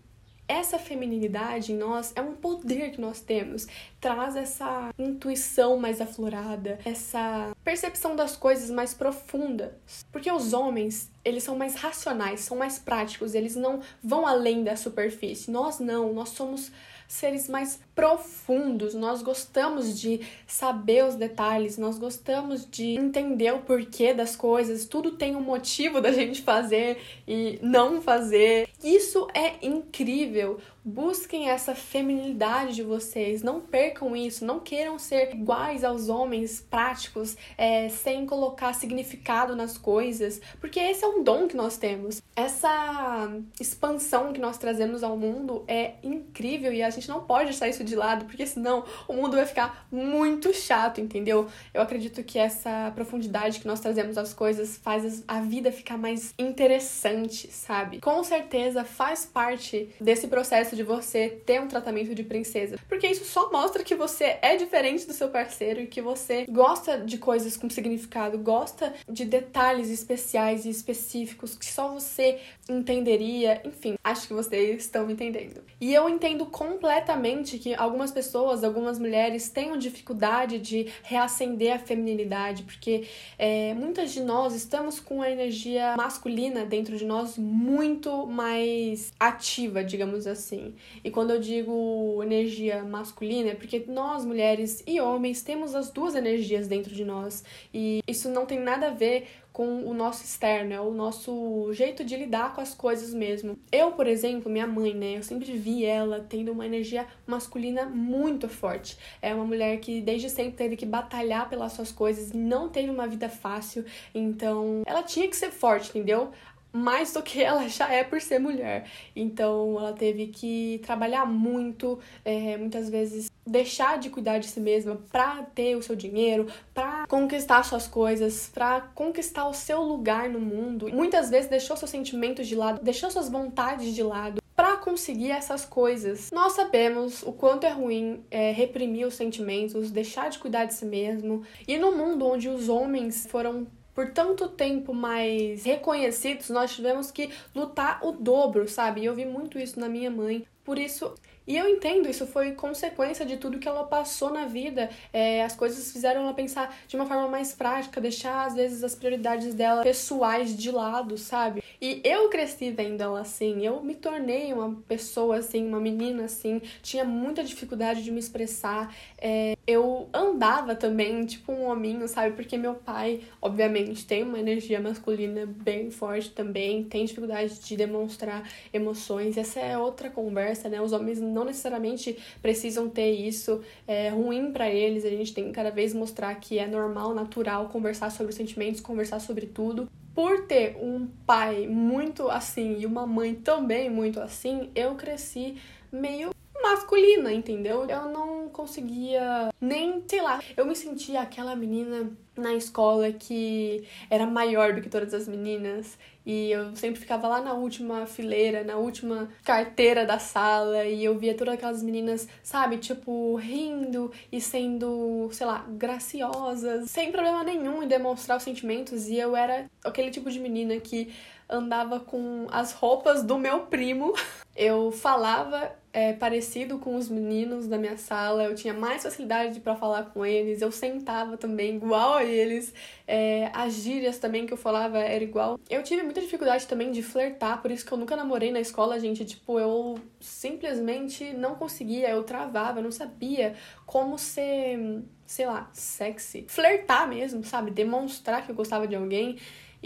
essa 0.47 0.79
feminilidade 0.79 1.73
em 1.73 1.77
nós 1.77 2.13
é 2.15 2.21
um 2.21 2.33
poder 2.33 2.91
que 2.91 3.01
nós 3.01 3.19
temos, 3.19 3.67
traz 3.99 4.35
essa 4.35 4.93
intuição 4.97 5.77
mais 5.77 5.99
aflorada, 5.99 6.79
essa 6.85 7.55
percepção 7.63 8.15
das 8.15 8.35
coisas 8.37 8.69
mais 8.69 8.93
profunda. 8.93 9.77
Porque 10.11 10.31
os 10.31 10.53
homens, 10.53 11.11
eles 11.23 11.43
são 11.43 11.57
mais 11.57 11.75
racionais, 11.75 12.41
são 12.41 12.57
mais 12.57 12.79
práticos, 12.79 13.35
eles 13.35 13.55
não 13.55 13.81
vão 14.01 14.25
além 14.25 14.63
da 14.63 14.75
superfície. 14.75 15.51
Nós 15.51 15.79
não, 15.79 16.13
nós 16.13 16.29
somos 16.29 16.71
seres 17.07 17.47
mais 17.47 17.79
profundos, 17.97 18.93
nós 18.93 19.23
gostamos 19.23 19.99
de 19.99 20.21
saber 20.45 21.03
os 21.03 21.15
detalhes, 21.15 21.79
nós 21.79 21.97
gostamos 21.97 22.63
de 22.69 22.89
entender 22.91 23.51
o 23.55 23.61
porquê 23.61 24.13
das 24.13 24.35
coisas, 24.35 24.85
tudo 24.85 25.13
tem 25.13 25.35
um 25.35 25.41
motivo 25.41 25.99
da 25.99 26.11
gente 26.13 26.43
fazer 26.43 26.99
e 27.27 27.57
não 27.59 27.99
fazer. 27.99 28.69
Isso 28.83 29.27
é 29.33 29.55
incrível. 29.65 30.59
Busquem 30.85 31.49
essa 31.49 31.75
feminilidade 31.75 32.75
de 32.75 32.83
vocês, 32.83 33.43
não 33.43 33.59
percam 33.59 34.15
isso, 34.15 34.45
não 34.45 34.59
queiram 34.59 34.97
ser 34.97 35.33
iguais 35.33 35.83
aos 35.83 36.07
homens 36.07 36.65
práticos, 36.69 37.35
é, 37.57 37.89
sem 37.89 38.25
colocar 38.25 38.71
significado 38.71 39.53
nas 39.53 39.77
coisas, 39.77 40.39
porque 40.61 40.79
esse 40.79 41.03
é 41.03 41.07
um 41.07 41.23
dom 41.23 41.45
que 41.45 41.57
nós 41.57 41.77
temos. 41.77 42.21
Essa 42.33 43.29
expansão 43.59 44.31
que 44.31 44.39
nós 44.39 44.57
trazemos 44.57 45.03
ao 45.03 45.17
mundo 45.17 45.65
é 45.67 45.95
incrível 46.01 46.71
e 46.71 46.81
a 46.81 46.89
gente 46.89 47.09
não 47.09 47.21
pode 47.21 47.45
deixar 47.45 47.67
isso 47.67 47.83
de 47.87 47.95
lado, 47.95 48.25
porque 48.25 48.45
senão 48.45 48.83
o 49.07 49.13
mundo 49.13 49.35
vai 49.35 49.45
ficar 49.45 49.87
muito 49.91 50.53
chato, 50.53 51.01
entendeu? 51.01 51.47
Eu 51.73 51.81
acredito 51.81 52.23
que 52.23 52.37
essa 52.37 52.91
profundidade 52.93 53.59
que 53.59 53.67
nós 53.67 53.79
trazemos 53.79 54.17
às 54.17 54.33
coisas 54.33 54.77
faz 54.77 55.23
a 55.27 55.41
vida 55.41 55.71
ficar 55.71 55.97
mais 55.97 56.33
interessante, 56.37 57.51
sabe? 57.51 57.99
Com 57.99 58.23
certeza 58.23 58.83
faz 58.83 59.25
parte 59.25 59.89
desse 59.99 60.27
processo 60.27 60.75
de 60.75 60.83
você 60.83 61.29
ter 61.45 61.61
um 61.61 61.67
tratamento 61.67 62.13
de 62.13 62.23
princesa. 62.23 62.77
Porque 62.87 63.07
isso 63.07 63.25
só 63.25 63.51
mostra 63.51 63.83
que 63.83 63.95
você 63.95 64.37
é 64.41 64.55
diferente 64.55 65.05
do 65.05 65.13
seu 65.13 65.29
parceiro 65.29 65.81
e 65.81 65.87
que 65.87 66.01
você 66.01 66.45
gosta 66.49 66.97
de 66.99 67.17
coisas 67.17 67.57
com 67.57 67.69
significado, 67.69 68.37
gosta 68.37 68.93
de 69.07 69.25
detalhes 69.25 69.89
especiais 69.89 70.65
e 70.65 70.69
específicos 70.69 71.55
que 71.55 71.65
só 71.65 71.89
você 71.89 72.39
entenderia. 72.69 73.61
Enfim, 73.65 73.95
acho 74.03 74.27
que 74.27 74.33
vocês 74.33 74.83
estão 74.83 75.05
me 75.05 75.13
entendendo. 75.13 75.63
E 75.79 75.93
eu 75.93 76.09
entendo 76.09 76.45
completamente 76.45 77.57
que 77.57 77.75
algumas 77.77 78.11
pessoas, 78.11 78.63
algumas 78.63 78.99
mulheres 78.99 79.49
tenham 79.49 79.77
dificuldade 79.77 80.59
de 80.59 80.87
reacender 81.03 81.73
a 81.73 81.79
feminilidade, 81.79 82.63
porque 82.63 83.07
é, 83.37 83.73
muitas 83.73 84.11
de 84.11 84.21
nós 84.21 84.53
estamos 84.53 84.99
com 84.99 85.21
a 85.21 85.29
energia 85.29 85.95
masculina 85.95 86.65
dentro 86.65 86.97
de 86.97 87.05
nós 87.05 87.37
muito 87.37 88.25
mais 88.27 89.13
ativa, 89.19 89.83
digamos 89.83 90.27
assim. 90.27 90.75
E 91.03 91.11
quando 91.11 91.31
eu 91.31 91.39
digo 91.39 92.21
energia 92.23 92.83
masculina, 92.83 93.51
é 93.51 93.55
porque 93.55 93.85
nós, 93.87 94.25
mulheres 94.25 94.83
e 94.85 94.99
homens, 94.99 95.41
temos 95.41 95.75
as 95.75 95.89
duas 95.89 96.15
energias 96.15 96.67
dentro 96.67 96.93
de 96.93 97.03
nós. 97.03 97.43
E 97.73 98.01
isso 98.07 98.29
não 98.29 98.45
tem 98.45 98.59
nada 98.59 98.87
a 98.87 98.91
ver 98.91 99.27
com 99.57 99.89
o 99.89 99.91
nosso 99.91 100.23
externo, 100.23 100.71
é 100.71 100.79
o 100.79 100.91
nosso 100.91 101.73
jeito 101.73 102.03
de 102.03 102.15
lidar 102.15 102.53
com 102.53 102.61
as 102.61 102.75
coisas 102.75 103.11
mesmo. 103.11 103.57
Eu, 103.71 103.91
por 103.93 104.05
exemplo, 104.05 104.51
minha 104.51 104.67
mãe, 104.67 104.93
né, 104.93 105.17
eu 105.17 105.23
sempre 105.23 105.51
vi 105.57 105.83
ela 105.83 106.23
tendo 106.29 106.51
uma 106.51 106.63
energia 106.63 107.07
masculina 107.25 107.87
muito 107.87 108.47
forte. 108.47 108.95
É 109.19 109.33
uma 109.33 109.45
mulher 109.45 109.79
que 109.79 109.99
desde 109.99 110.29
sempre 110.29 110.51
teve 110.51 110.75
que 110.75 110.85
batalhar 110.85 111.49
pelas 111.49 111.71
suas 111.73 111.91
coisas, 111.91 112.31
não 112.33 112.69
teve 112.69 112.91
uma 112.91 113.07
vida 113.07 113.29
fácil, 113.29 113.83
então 114.13 114.83
ela 114.85 115.01
tinha 115.01 115.27
que 115.27 115.35
ser 115.35 115.49
forte, 115.49 115.89
entendeu? 115.89 116.29
Mais 116.71 117.13
do 117.13 117.21
que 117.21 117.41
ela 117.41 117.67
já 117.67 117.91
é 117.91 118.03
por 118.03 118.21
ser 118.21 118.39
mulher. 118.39 118.89
Então 119.15 119.77
ela 119.79 119.93
teve 119.93 120.27
que 120.27 120.79
trabalhar 120.83 121.25
muito, 121.25 121.99
é, 122.23 122.57
muitas 122.57 122.89
vezes 122.89 123.31
deixar 123.45 123.97
de 123.97 124.09
cuidar 124.09 124.39
de 124.39 124.47
si 124.47 124.59
mesma 124.59 124.99
para 125.11 125.43
ter 125.43 125.75
o 125.75 125.81
seu 125.81 125.95
dinheiro, 125.95 126.47
para 126.73 127.07
conquistar 127.07 127.63
suas 127.63 127.87
coisas, 127.87 128.49
para 128.53 128.81
conquistar 128.81 129.47
o 129.47 129.53
seu 129.53 129.81
lugar 129.81 130.29
no 130.29 130.39
mundo. 130.39 130.89
Muitas 130.93 131.29
vezes 131.29 131.49
deixou 131.49 131.77
seus 131.77 131.89
sentimentos 131.89 132.47
de 132.47 132.55
lado, 132.55 132.83
deixou 132.83 133.09
suas 133.09 133.29
vontades 133.29 133.95
de 133.95 134.03
lado 134.03 134.41
para 134.57 134.75
conseguir 134.77 135.29
essas 135.29 135.63
coisas. 135.63 136.31
Nós 136.31 136.53
sabemos 136.53 137.21
o 137.21 137.31
quanto 137.31 137.65
é 137.65 137.69
ruim 137.69 138.23
é, 138.31 138.51
reprimir 138.51 139.05
os 139.05 139.13
sentimentos, 139.13 139.91
deixar 139.91 140.31
de 140.31 140.39
cuidar 140.39 140.65
de 140.65 140.73
si 140.73 140.83
mesmo. 140.83 141.43
E 141.67 141.77
no 141.77 141.95
mundo 141.95 142.25
onde 142.25 142.49
os 142.49 142.67
homens 142.67 143.27
foram 143.29 143.67
por 143.97 144.11
tanto 144.11 144.47
tempo 144.47 144.93
mais 144.93 145.63
reconhecidos, 145.63 146.51
nós 146.51 146.75
tivemos 146.75 147.09
que 147.09 147.31
lutar 147.55 147.99
o 148.03 148.11
dobro, 148.11 148.67
sabe? 148.69 149.01
E 149.01 149.05
eu 149.05 149.15
vi 149.15 149.25
muito 149.25 149.57
isso 149.57 149.79
na 149.79 149.89
minha 149.89 150.11
mãe. 150.11 150.45
Por 150.63 150.77
isso, 150.77 151.15
E 151.47 151.55
eu 151.55 151.67
entendo, 151.69 152.09
isso 152.09 152.27
foi 152.27 152.51
consequência 152.51 153.25
de 153.25 153.37
tudo 153.37 153.57
que 153.57 153.67
ela 153.67 153.85
passou 153.85 154.29
na 154.31 154.45
vida. 154.45 154.89
É, 155.13 155.43
as 155.43 155.55
coisas 155.55 155.91
fizeram 155.93 156.21
ela 156.21 156.33
pensar 156.33 156.75
de 156.87 156.95
uma 156.97 157.05
forma 157.05 157.29
mais 157.29 157.53
prática, 157.53 158.01
deixar 158.01 158.45
às 158.45 158.53
vezes 158.53 158.83
as 158.83 158.93
prioridades 158.93 159.53
dela 159.53 159.81
pessoais 159.81 160.55
de 160.55 160.69
lado, 160.69 161.17
sabe? 161.17 161.63
E 161.79 162.01
eu 162.03 162.27
cresci 162.29 162.71
vendo 162.71 163.01
ela 163.01 163.21
assim, 163.21 163.65
eu 163.65 163.81
me 163.81 163.95
tornei 163.95 164.51
uma 164.51 164.75
pessoa 164.87 165.37
assim, 165.37 165.65
uma 165.65 165.79
menina 165.79 166.25
assim, 166.25 166.61
tinha 166.81 167.05
muita 167.05 167.43
dificuldade 167.43 168.03
de 168.03 168.11
me 168.11 168.19
expressar. 168.19 168.93
É, 169.17 169.55
eu 169.65 170.09
andava 170.13 170.75
também, 170.75 171.25
tipo 171.25 171.51
um 171.51 171.69
hominho, 171.69 172.07
sabe? 172.07 172.35
Porque 172.35 172.57
meu 172.57 172.73
pai, 172.73 173.21
obviamente, 173.41 174.05
tem 174.05 174.23
uma 174.23 174.39
energia 174.39 174.79
masculina 174.79 175.45
bem 175.45 175.91
forte 175.91 176.31
também, 176.31 176.83
tem 176.83 177.05
dificuldade 177.05 177.59
de 177.59 177.77
demonstrar 177.77 178.49
emoções. 178.73 179.37
Essa 179.37 179.59
é 179.59 179.77
outra 179.77 180.09
conversa, 180.09 180.67
né? 180.67 180.81
Os 180.81 180.91
homens 180.91 181.21
necessariamente 181.45 182.17
precisam 182.41 182.89
ter 182.89 183.11
isso. 183.11 183.61
É 183.87 184.09
ruim 184.09 184.51
para 184.51 184.69
eles, 184.69 185.05
a 185.05 185.09
gente 185.09 185.33
tem 185.33 185.45
que 185.45 185.51
cada 185.51 185.71
vez 185.71 185.93
mostrar 185.93 186.35
que 186.35 186.59
é 186.59 186.67
normal, 186.67 187.13
natural 187.13 187.69
conversar 187.69 188.11
sobre 188.11 188.33
sentimentos, 188.33 188.81
conversar 188.81 189.19
sobre 189.19 189.45
tudo 189.45 189.89
por 190.17 190.47
ter 190.47 190.75
um 190.81 191.07
pai 191.27 191.67
muito 191.67 192.27
assim 192.27 192.79
e 192.79 192.87
uma 192.87 193.05
mãe 193.05 193.35
também 193.35 193.87
muito 193.87 194.19
assim, 194.19 194.71
eu 194.73 194.95
cresci 194.95 195.57
meio 195.91 196.31
masculina, 196.61 197.31
entendeu? 197.31 197.85
Eu 197.89 198.09
não 198.09 198.49
conseguia 198.49 199.49
nem, 199.59 200.03
sei 200.07 200.21
lá, 200.21 200.41
eu 200.55 200.65
me 200.65 200.75
sentia 200.75 201.21
aquela 201.21 201.55
menina 201.55 202.11
na 202.35 202.53
escola 202.53 203.11
que 203.11 203.83
era 204.09 204.25
maior 204.25 204.73
do 204.73 204.81
que 204.81 204.89
todas 204.89 205.13
as 205.13 205.27
meninas 205.27 205.97
e 206.25 206.51
eu 206.51 206.75
sempre 206.75 206.99
ficava 206.99 207.27
lá 207.27 207.41
na 207.41 207.53
última 207.53 208.05
fileira, 208.05 208.63
na 208.63 208.75
última 208.75 209.29
carteira 209.43 210.05
da 210.05 210.19
sala 210.19 210.85
e 210.85 211.03
eu 211.03 211.17
via 211.17 211.33
todas 211.33 211.53
aquelas 211.53 211.81
meninas, 211.81 212.27
sabe, 212.43 212.77
tipo, 212.77 213.35
rindo 213.37 214.11
e 214.31 214.41
sendo, 214.41 215.29
sei 215.31 215.47
lá, 215.47 215.65
graciosas, 215.69 216.91
sem 216.91 217.11
problema 217.11 217.43
nenhum 217.43 217.81
em 217.81 217.87
demonstrar 217.87 218.37
os 218.37 218.43
sentimentos 218.43 219.07
e 219.07 219.17
eu 219.17 219.35
era 219.35 219.69
aquele 219.83 220.11
tipo 220.11 220.29
de 220.29 220.39
menina 220.39 220.77
que 220.79 221.13
andava 221.49 221.99
com 221.99 222.45
as 222.51 222.73
roupas 222.73 223.23
do 223.23 223.37
meu 223.37 223.61
primo. 223.61 224.13
Eu 224.53 224.91
falava 224.91 225.71
é, 225.97 226.13
parecido 226.13 226.77
com 226.77 226.95
os 226.95 227.09
meninos 227.09 227.65
da 227.65 227.75
minha 227.75 227.97
sala, 227.97 228.43
eu 228.43 228.53
tinha 228.53 228.71
mais 228.71 229.01
facilidade 229.01 229.59
para 229.59 229.75
falar 229.75 230.03
com 230.11 230.23
eles, 230.23 230.61
eu 230.61 230.71
sentava 230.71 231.37
também 231.37 231.77
igual 231.77 232.13
a 232.13 232.23
eles, 232.23 232.71
é, 233.07 233.49
as 233.51 233.73
gírias 233.73 234.19
também 234.19 234.45
que 234.45 234.53
eu 234.53 234.57
falava 234.57 234.99
era 234.99 235.23
igual. 235.23 235.59
Eu 235.67 235.81
tive 235.81 236.03
muita 236.03 236.21
dificuldade 236.21 236.67
também 236.67 236.91
de 236.91 237.01
flertar, 237.01 237.63
por 237.63 237.71
isso 237.71 237.83
que 237.83 237.91
eu 237.91 237.97
nunca 237.97 238.15
namorei 238.15 238.51
na 238.51 238.59
escola, 238.59 238.99
gente. 238.99 239.25
Tipo, 239.25 239.59
eu 239.59 239.95
simplesmente 240.19 241.33
não 241.33 241.55
conseguia, 241.55 242.11
eu 242.11 242.21
travava, 242.21 242.77
eu 242.77 242.83
não 242.83 242.91
sabia 242.91 243.55
como 243.83 244.19
ser, 244.19 245.01
sei 245.25 245.47
lá, 245.47 245.67
sexy. 245.73 246.45
Flertar 246.47 247.09
mesmo, 247.09 247.43
sabe? 247.43 247.71
Demonstrar 247.71 248.45
que 248.45 248.51
eu 248.51 248.55
gostava 248.55 248.87
de 248.87 248.95
alguém. 248.95 249.39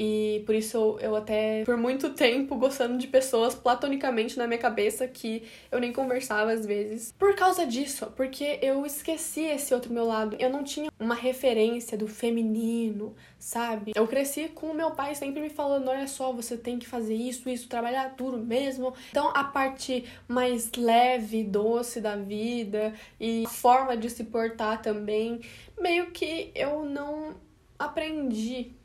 E 0.04 0.42
por 0.48 0.56
isso 0.56 0.98
eu 1.00 1.16
até, 1.16 1.64
por 1.64 1.78
muito 1.78 2.10
tempo, 2.10 2.56
gostando 2.56 2.98
de 2.98 3.06
pessoas 3.06 3.54
platonicamente 3.54 4.36
na 4.36 4.48
minha 4.48 4.58
cabeça 4.58 5.08
que 5.08 5.44
eu 5.72 5.80
nem 5.80 5.94
conversava 5.94 6.52
às 6.52 6.66
vezes. 6.66 7.14
Por 7.20 7.36
causa 7.36 7.68
disso, 7.68 8.12
porque 8.16 8.58
eu 8.64 8.84
esqueci 8.84 9.42
esse 9.42 9.76
outro 9.76 9.94
meu 9.94 10.04
lado. 10.04 10.36
Eu 10.40 10.50
não 10.50 10.64
tinha 10.64 10.90
uma 11.00 11.14
referência 11.14 11.96
do 11.96 12.08
feminino, 12.08 13.16
sabe? 13.38 13.92
Eu 13.94 14.08
cresci 14.08 14.48
com 14.48 14.72
o 14.72 14.74
meu 14.74 14.90
pai 14.90 15.14
sempre 15.14 15.40
me 15.40 15.52
falando: 15.52 15.88
olha 15.88 16.08
só, 16.08 16.34
você 16.34 16.58
tem 16.58 16.80
que 16.80 16.88
fazer 16.88 17.14
isso, 17.14 17.48
isso, 17.48 17.70
trabalhar 17.70 18.16
duro 18.18 18.40
mesmo. 18.40 18.96
Então 19.12 19.32
a 19.36 19.44
parte 19.44 20.06
mais 20.28 20.72
leve, 20.76 21.44
doce 21.44 22.02
da 22.02 22.16
vida 22.16 22.92
e 23.20 23.44
a 23.46 23.50
forma 23.50 23.96
de 23.96 24.10
se 24.10 24.24
portar 24.24 24.82
também, 24.82 25.42
meio 25.80 26.10
que 26.10 26.52
eu 26.56 26.86
não 26.86 27.36
aprendi 27.78 28.81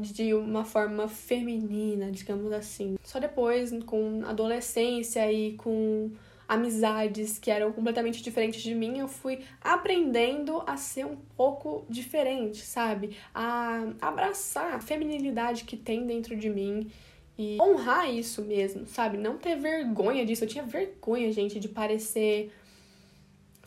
de 0.00 0.34
uma 0.34 0.64
forma 0.64 1.08
feminina, 1.08 2.10
digamos 2.10 2.52
assim. 2.52 2.96
Só 3.02 3.18
depois, 3.18 3.72
com 3.84 4.22
adolescência 4.24 5.30
e 5.32 5.54
com 5.54 6.10
amizades 6.48 7.38
que 7.38 7.50
eram 7.50 7.70
completamente 7.72 8.22
diferentes 8.22 8.62
de 8.62 8.74
mim, 8.74 8.98
eu 8.98 9.06
fui 9.06 9.40
aprendendo 9.60 10.62
a 10.66 10.78
ser 10.78 11.04
um 11.04 11.16
pouco 11.36 11.84
diferente, 11.90 12.64
sabe? 12.64 13.16
A 13.34 13.92
abraçar 14.00 14.74
a 14.74 14.80
feminilidade 14.80 15.64
que 15.64 15.76
tem 15.76 16.06
dentro 16.06 16.34
de 16.34 16.48
mim 16.48 16.90
e 17.36 17.58
honrar 17.60 18.10
isso 18.10 18.42
mesmo, 18.42 18.86
sabe? 18.86 19.18
Não 19.18 19.36
ter 19.36 19.56
vergonha 19.56 20.24
disso. 20.24 20.44
Eu 20.44 20.48
tinha 20.48 20.64
vergonha, 20.64 21.30
gente, 21.30 21.60
de 21.60 21.68
parecer 21.68 22.50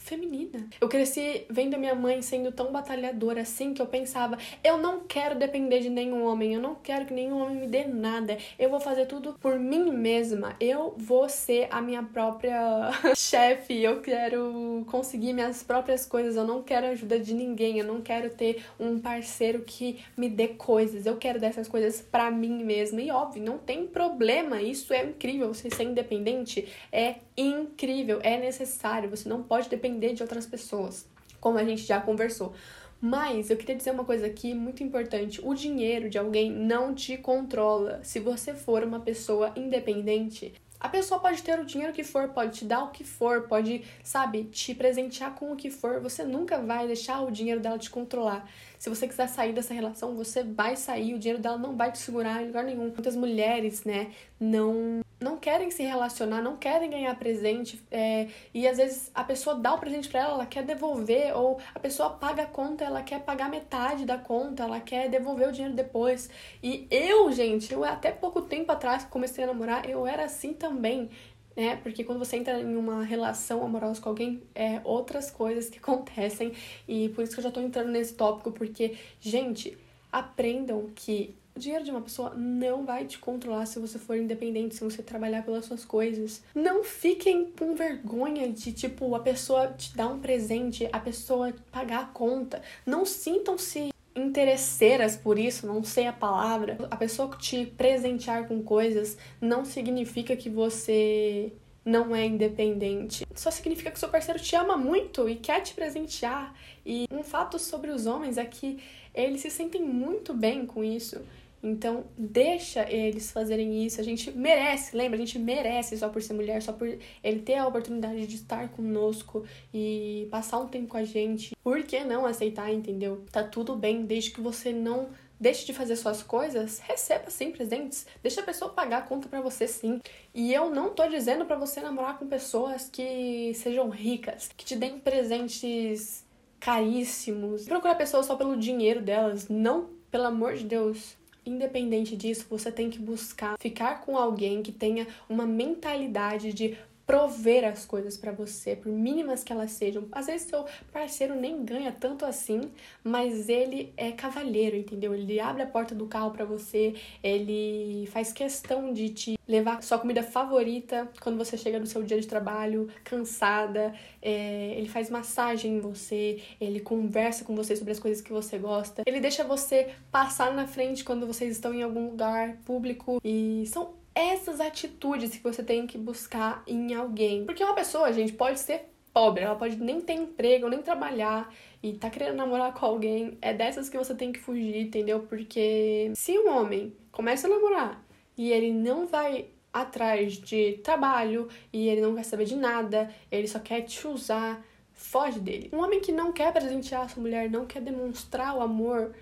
feminina. 0.03 0.67
Eu 0.79 0.89
cresci 0.89 1.45
vendo 1.49 1.75
a 1.75 1.77
minha 1.77 1.95
mãe 1.95 2.21
sendo 2.21 2.51
tão 2.51 2.71
batalhadora 2.71 3.41
assim 3.41 3.73
que 3.73 3.81
eu 3.81 3.85
pensava, 3.85 4.37
eu 4.63 4.77
não 4.77 5.01
quero 5.01 5.35
depender 5.35 5.79
de 5.79 5.89
nenhum 5.89 6.25
homem, 6.25 6.53
eu 6.53 6.61
não 6.61 6.75
quero 6.75 7.05
que 7.05 7.13
nenhum 7.13 7.41
homem 7.41 7.57
me 7.57 7.67
dê 7.67 7.85
nada. 7.85 8.37
Eu 8.57 8.69
vou 8.69 8.79
fazer 8.79 9.05
tudo 9.05 9.33
por 9.39 9.59
mim 9.59 9.91
mesma. 9.91 10.55
Eu 10.59 10.93
vou 10.97 11.29
ser 11.29 11.67
a 11.71 11.81
minha 11.81 12.03
própria 12.03 12.91
chefe, 13.15 13.81
eu 13.81 14.01
quero 14.01 14.83
conseguir 14.89 15.33
minhas 15.33 15.63
próprias 15.63 16.05
coisas, 16.05 16.35
eu 16.35 16.45
não 16.45 16.63
quero 16.63 16.87
ajuda 16.87 17.19
de 17.19 17.33
ninguém, 17.33 17.79
eu 17.79 17.85
não 17.85 18.01
quero 18.01 18.29
ter 18.31 18.63
um 18.79 18.99
parceiro 18.99 19.61
que 19.61 20.03
me 20.17 20.27
dê 20.27 20.49
coisas. 20.49 21.05
Eu 21.05 21.17
quero 21.17 21.39
dessas 21.39 21.67
coisas 21.67 22.01
para 22.01 22.29
mim 22.31 22.63
mesma. 22.63 23.01
E 23.01 23.11
óbvio, 23.11 23.43
não 23.43 23.57
tem 23.57 23.85
problema, 23.85 24.61
isso 24.61 24.93
é 24.93 25.05
incrível. 25.05 25.53
Você 25.53 25.69
ser 25.69 25.83
independente 25.83 26.67
é 26.91 27.15
incrível, 27.37 28.19
é 28.23 28.37
necessário. 28.37 29.09
Você 29.09 29.27
não 29.27 29.43
pode 29.43 29.69
depender 29.69 30.13
de 30.13 30.21
outras 30.21 30.45
pessoas, 30.45 31.07
como 31.39 31.57
a 31.57 31.63
gente 31.63 31.83
já 31.83 31.99
conversou. 31.99 32.53
Mas 32.99 33.49
eu 33.49 33.57
queria 33.57 33.75
dizer 33.75 33.91
uma 33.91 34.05
coisa 34.05 34.27
aqui 34.27 34.53
muito 34.53 34.83
importante: 34.83 35.41
o 35.43 35.53
dinheiro 35.55 36.09
de 36.09 36.19
alguém 36.19 36.51
não 36.51 36.93
te 36.93 37.17
controla. 37.17 37.99
Se 38.03 38.19
você 38.19 38.53
for 38.53 38.83
uma 38.83 38.99
pessoa 38.99 39.51
independente, 39.55 40.53
a 40.81 40.89
pessoa 40.89 41.19
pode 41.19 41.43
ter 41.43 41.59
o 41.59 41.65
dinheiro 41.65 41.93
que 41.93 42.03
for, 42.03 42.29
pode 42.29 42.59
te 42.59 42.65
dar 42.65 42.83
o 42.83 42.89
que 42.89 43.03
for, 43.03 43.43
pode, 43.43 43.83
sabe, 44.03 44.45
te 44.45 44.73
presentear 44.73 45.35
com 45.35 45.51
o 45.51 45.55
que 45.55 45.69
for. 45.69 45.99
Você 45.99 46.23
nunca 46.23 46.59
vai 46.59 46.87
deixar 46.87 47.21
o 47.21 47.29
dinheiro 47.29 47.59
dela 47.59 47.77
te 47.77 47.89
controlar. 47.89 48.49
Se 48.79 48.89
você 48.89 49.07
quiser 49.07 49.29
sair 49.29 49.53
dessa 49.53 49.75
relação, 49.75 50.15
você 50.15 50.43
vai 50.43 50.75
sair, 50.75 51.13
o 51.13 51.19
dinheiro 51.19 51.41
dela 51.41 51.57
não 51.57 51.75
vai 51.75 51.91
te 51.91 51.99
segurar 51.99 52.41
em 52.41 52.47
lugar 52.47 52.63
nenhum. 52.63 52.85
Muitas 52.85 53.15
mulheres, 53.15 53.83
né, 53.83 54.11
não 54.39 55.01
não 55.21 55.37
querem 55.37 55.69
se 55.69 55.83
relacionar, 55.83 56.41
não 56.41 56.57
querem 56.57 56.89
ganhar 56.89 57.15
presente, 57.15 57.81
é, 57.91 58.27
e 58.53 58.67
às 58.67 58.77
vezes 58.77 59.11
a 59.13 59.23
pessoa 59.23 59.55
dá 59.55 59.73
o 59.73 59.77
presente 59.77 60.09
para 60.09 60.21
ela, 60.21 60.33
ela 60.33 60.45
quer 60.45 60.63
devolver, 60.63 61.37
ou 61.37 61.59
a 61.73 61.79
pessoa 61.79 62.09
paga 62.09 62.43
a 62.43 62.47
conta, 62.47 62.83
ela 62.83 63.03
quer 63.03 63.21
pagar 63.21 63.49
metade 63.49 64.03
da 64.03 64.17
conta, 64.17 64.63
ela 64.63 64.79
quer 64.79 65.09
devolver 65.09 65.47
o 65.47 65.51
dinheiro 65.51 65.75
depois. 65.75 66.29
E 66.61 66.87
eu, 66.89 67.31
gente, 67.31 67.71
eu 67.71 67.83
até 67.83 68.11
pouco 68.11 68.41
tempo 68.41 68.71
atrás 68.71 69.03
que 69.03 69.11
comecei 69.11 69.43
a 69.43 69.47
namorar, 69.47 69.87
eu 69.87 70.07
era 70.07 70.25
assim 70.25 70.53
também 70.53 71.09
né? 71.55 71.75
Porque 71.77 72.03
quando 72.03 72.19
você 72.19 72.37
entra 72.37 72.59
em 72.59 72.75
uma 72.75 73.03
relação 73.03 73.63
amorosa 73.63 74.01
com 74.01 74.09
alguém, 74.09 74.41
é 74.55 74.81
outras 74.83 75.29
coisas 75.29 75.69
que 75.69 75.77
acontecem. 75.79 76.53
E 76.87 77.09
por 77.09 77.23
isso 77.23 77.33
que 77.33 77.39
eu 77.39 77.43
já 77.43 77.51
tô 77.51 77.59
entrando 77.59 77.89
nesse 77.89 78.13
tópico, 78.13 78.51
porque, 78.51 78.97
gente, 79.19 79.77
aprendam 80.11 80.89
que 80.95 81.35
o 81.55 81.59
dinheiro 81.59 81.83
de 81.83 81.91
uma 81.91 82.01
pessoa 82.01 82.33
não 82.35 82.85
vai 82.85 83.05
te 83.05 83.19
controlar 83.19 83.65
se 83.65 83.79
você 83.79 83.99
for 83.99 84.17
independente, 84.17 84.75
se 84.75 84.83
você 84.83 85.03
trabalhar 85.03 85.43
pelas 85.43 85.65
suas 85.65 85.83
coisas. 85.83 86.41
Não 86.55 86.83
fiquem 86.83 87.51
com 87.57 87.75
vergonha 87.75 88.51
de, 88.51 88.71
tipo, 88.71 89.13
a 89.15 89.19
pessoa 89.19 89.67
te 89.67 89.95
dar 89.95 90.07
um 90.07 90.19
presente, 90.19 90.87
a 90.91 90.99
pessoa 90.99 91.53
pagar 91.71 92.01
a 92.01 92.05
conta. 92.05 92.61
Não 92.85 93.05
sintam-se 93.05 93.91
interesseiras 94.15 95.15
por 95.15 95.39
isso, 95.39 95.65
não 95.65 95.83
sei 95.83 96.07
a 96.07 96.13
palavra. 96.13 96.77
A 96.89 96.95
pessoa 96.95 97.35
te 97.37 97.65
presentear 97.65 98.47
com 98.47 98.61
coisas 98.61 99.17
não 99.39 99.65
significa 99.65 100.35
que 100.35 100.49
você 100.49 101.53
não 101.83 102.15
é 102.15 102.25
independente. 102.25 103.25
Só 103.33 103.49
significa 103.49 103.89
que 103.89 103.99
seu 103.99 104.09
parceiro 104.09 104.39
te 104.39 104.55
ama 104.55 104.77
muito 104.77 105.27
e 105.27 105.35
quer 105.35 105.61
te 105.61 105.73
presentear. 105.73 106.53
E 106.85 107.05
um 107.11 107.23
fato 107.23 107.57
sobre 107.57 107.89
os 107.89 108.05
homens 108.05 108.37
é 108.37 108.45
que 108.45 108.79
eles 109.13 109.41
se 109.41 109.49
sentem 109.49 109.81
muito 109.81 110.33
bem 110.33 110.65
com 110.65 110.83
isso. 110.83 111.21
Então, 111.63 112.05
deixa 112.17 112.89
eles 112.89 113.31
fazerem 113.31 113.85
isso. 113.85 114.01
A 114.01 114.03
gente 114.03 114.31
merece, 114.31 114.95
lembra? 114.95 115.15
A 115.15 115.19
gente 115.19 115.37
merece 115.37 115.97
só 115.97 116.09
por 116.09 116.21
ser 116.21 116.33
mulher, 116.33 116.61
só 116.61 116.73
por 116.73 116.87
ele 117.23 117.39
ter 117.39 117.55
a 117.55 117.67
oportunidade 117.67 118.25
de 118.25 118.35
estar 118.35 118.69
conosco 118.69 119.45
e 119.73 120.27
passar 120.31 120.59
um 120.59 120.67
tempo 120.67 120.87
com 120.87 120.97
a 120.97 121.03
gente. 121.03 121.55
Por 121.63 121.83
que 121.83 122.03
não 122.03 122.25
aceitar, 122.25 122.73
entendeu? 122.73 123.23
Tá 123.31 123.43
tudo 123.43 123.75
bem, 123.75 124.05
desde 124.05 124.31
que 124.31 124.41
você 124.41 124.71
não 124.71 125.09
deixe 125.39 125.65
de 125.65 125.73
fazer 125.73 125.95
suas 125.95 126.21
coisas, 126.21 126.77
receba 126.79 127.31
sim 127.31 127.51
presentes. 127.51 128.05
Deixa 128.21 128.41
a 128.41 128.43
pessoa 128.43 128.71
pagar 128.71 128.99
a 128.99 129.01
conta 129.01 129.27
para 129.27 129.41
você 129.41 129.67
sim. 129.67 129.99
E 130.35 130.53
eu 130.53 130.69
não 130.69 130.91
tô 130.91 131.07
dizendo 131.07 131.45
para 131.45 131.55
você 131.55 131.81
namorar 131.81 132.19
com 132.19 132.27
pessoas 132.27 132.87
que 132.87 133.51
sejam 133.55 133.89
ricas, 133.89 134.49
que 134.55 134.63
te 134.63 134.75
deem 134.75 134.99
presentes 134.99 136.23
caríssimos. 136.59 137.65
Procurar 137.65 137.95
pessoas 137.95 138.27
só 138.27 138.35
pelo 138.35 138.55
dinheiro 138.55 139.01
delas, 139.01 139.49
não, 139.49 139.89
pelo 140.11 140.27
amor 140.27 140.53
de 140.53 140.63
Deus. 140.63 141.17
Independente 141.45 142.15
disso, 142.15 142.45
você 142.49 142.71
tem 142.71 142.89
que 142.89 142.99
buscar 142.99 143.55
ficar 143.59 144.01
com 144.01 144.15
alguém 144.15 144.61
que 144.61 144.71
tenha 144.71 145.07
uma 145.27 145.45
mentalidade 145.45 146.53
de 146.53 146.77
prover 147.11 147.65
as 147.65 147.85
coisas 147.85 148.15
para 148.15 148.31
você, 148.31 148.73
por 148.73 148.89
mínimas 148.89 149.43
que 149.43 149.51
elas 149.51 149.71
sejam. 149.71 150.07
Às 150.13 150.27
vezes 150.27 150.47
seu 150.47 150.65
parceiro 150.93 151.35
nem 151.35 151.65
ganha 151.65 151.91
tanto 151.91 152.25
assim, 152.25 152.71
mas 153.03 153.49
ele 153.49 153.91
é 153.97 154.13
cavalheiro, 154.13 154.77
entendeu? 154.77 155.13
Ele 155.13 155.37
abre 155.37 155.61
a 155.61 155.67
porta 155.67 155.93
do 155.93 156.05
carro 156.05 156.31
para 156.31 156.45
você, 156.45 156.95
ele 157.21 158.07
faz 158.13 158.31
questão 158.31 158.93
de 158.93 159.09
te 159.09 159.37
levar 159.45 159.83
sua 159.83 159.99
comida 159.99 160.23
favorita 160.23 161.11
quando 161.21 161.37
você 161.37 161.57
chega 161.57 161.77
no 161.77 161.85
seu 161.85 162.01
dia 162.01 162.17
de 162.17 162.25
trabalho, 162.25 162.87
cansada, 163.03 163.93
é, 164.21 164.75
ele 164.77 164.87
faz 164.87 165.09
massagem 165.09 165.75
em 165.75 165.79
você, 165.81 166.41
ele 166.61 166.79
conversa 166.79 167.43
com 167.43 167.53
você 167.53 167.75
sobre 167.75 167.91
as 167.91 167.99
coisas 167.99 168.21
que 168.21 168.31
você 168.31 168.57
gosta, 168.57 169.03
ele 169.05 169.19
deixa 169.19 169.43
você 169.43 169.89
passar 170.09 170.53
na 170.53 170.65
frente 170.65 171.03
quando 171.03 171.27
vocês 171.27 171.51
estão 171.51 171.73
em 171.73 171.83
algum 171.83 172.11
lugar 172.11 172.55
público 172.63 173.19
e 173.21 173.65
são 173.67 173.99
essas 174.13 174.59
atitudes 174.59 175.31
que 175.31 175.43
você 175.43 175.63
tem 175.63 175.87
que 175.87 175.97
buscar 175.97 176.63
em 176.67 176.93
alguém. 176.93 177.45
Porque 177.45 177.63
uma 177.63 177.73
pessoa, 177.73 178.11
gente, 178.11 178.33
pode 178.33 178.59
ser 178.59 178.91
pobre, 179.13 179.43
ela 179.43 179.55
pode 179.55 179.75
nem 179.77 179.99
ter 180.01 180.13
emprego, 180.13 180.69
nem 180.69 180.81
trabalhar 180.81 181.53
e 181.83 181.93
tá 181.93 182.09
querendo 182.09 182.35
namorar 182.35 182.73
com 182.73 182.85
alguém. 182.85 183.37
É 183.41 183.53
dessas 183.53 183.89
que 183.89 183.97
você 183.97 184.15
tem 184.15 184.31
que 184.31 184.39
fugir, 184.39 184.77
entendeu? 184.77 185.21
Porque 185.21 186.11
se 186.15 186.37
um 186.37 186.49
homem 186.49 186.95
começa 187.11 187.47
a 187.47 187.49
namorar 187.49 188.03
e 188.37 188.51
ele 188.51 188.71
não 188.71 189.07
vai 189.07 189.47
atrás 189.73 190.33
de 190.33 190.73
trabalho 190.83 191.47
e 191.71 191.87
ele 191.87 192.01
não 192.01 192.15
quer 192.15 192.23
saber 192.23 192.45
de 192.45 192.55
nada, 192.55 193.09
ele 193.31 193.47
só 193.47 193.59
quer 193.59 193.81
te 193.81 194.05
usar, 194.07 194.63
foge 194.91 195.39
dele. 195.39 195.69
Um 195.73 195.79
homem 195.79 196.01
que 196.01 196.11
não 196.11 196.31
quer 196.31 196.51
presentear 196.51 197.03
a 197.03 197.07
sua 197.07 197.21
mulher, 197.21 197.49
não 197.49 197.65
quer 197.65 197.81
demonstrar 197.81 198.55
o 198.55 198.61
amor 198.61 199.13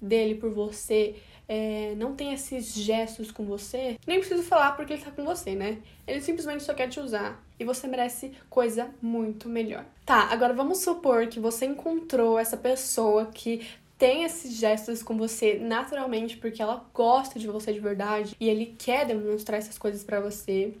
dele 0.00 0.34
por 0.34 0.50
você, 0.50 1.16
é, 1.48 1.94
não 1.96 2.14
tem 2.14 2.32
esses 2.32 2.74
gestos 2.74 3.30
com 3.30 3.44
você, 3.44 3.98
nem 4.06 4.18
preciso 4.18 4.42
falar 4.42 4.72
porque 4.72 4.94
ele 4.94 5.02
tá 5.02 5.10
com 5.10 5.24
você, 5.24 5.54
né? 5.54 5.78
Ele 6.06 6.20
simplesmente 6.20 6.62
só 6.62 6.74
quer 6.74 6.88
te 6.88 7.00
usar 7.00 7.42
e 7.58 7.64
você 7.64 7.86
merece 7.86 8.32
coisa 8.48 8.90
muito 9.00 9.48
melhor. 9.48 9.84
Tá, 10.04 10.28
agora 10.30 10.52
vamos 10.52 10.78
supor 10.78 11.26
que 11.28 11.40
você 11.40 11.66
encontrou 11.66 12.38
essa 12.38 12.56
pessoa 12.56 13.26
que 13.26 13.66
tem 13.96 14.24
esses 14.24 14.54
gestos 14.54 15.02
com 15.02 15.16
você 15.16 15.54
naturalmente 15.58 16.36
porque 16.36 16.60
ela 16.60 16.84
gosta 16.92 17.38
de 17.38 17.46
você 17.46 17.72
de 17.72 17.80
verdade 17.80 18.36
e 18.40 18.48
ele 18.48 18.74
quer 18.78 19.06
demonstrar 19.06 19.58
essas 19.58 19.78
coisas 19.78 20.02
para 20.02 20.20
você. 20.20 20.74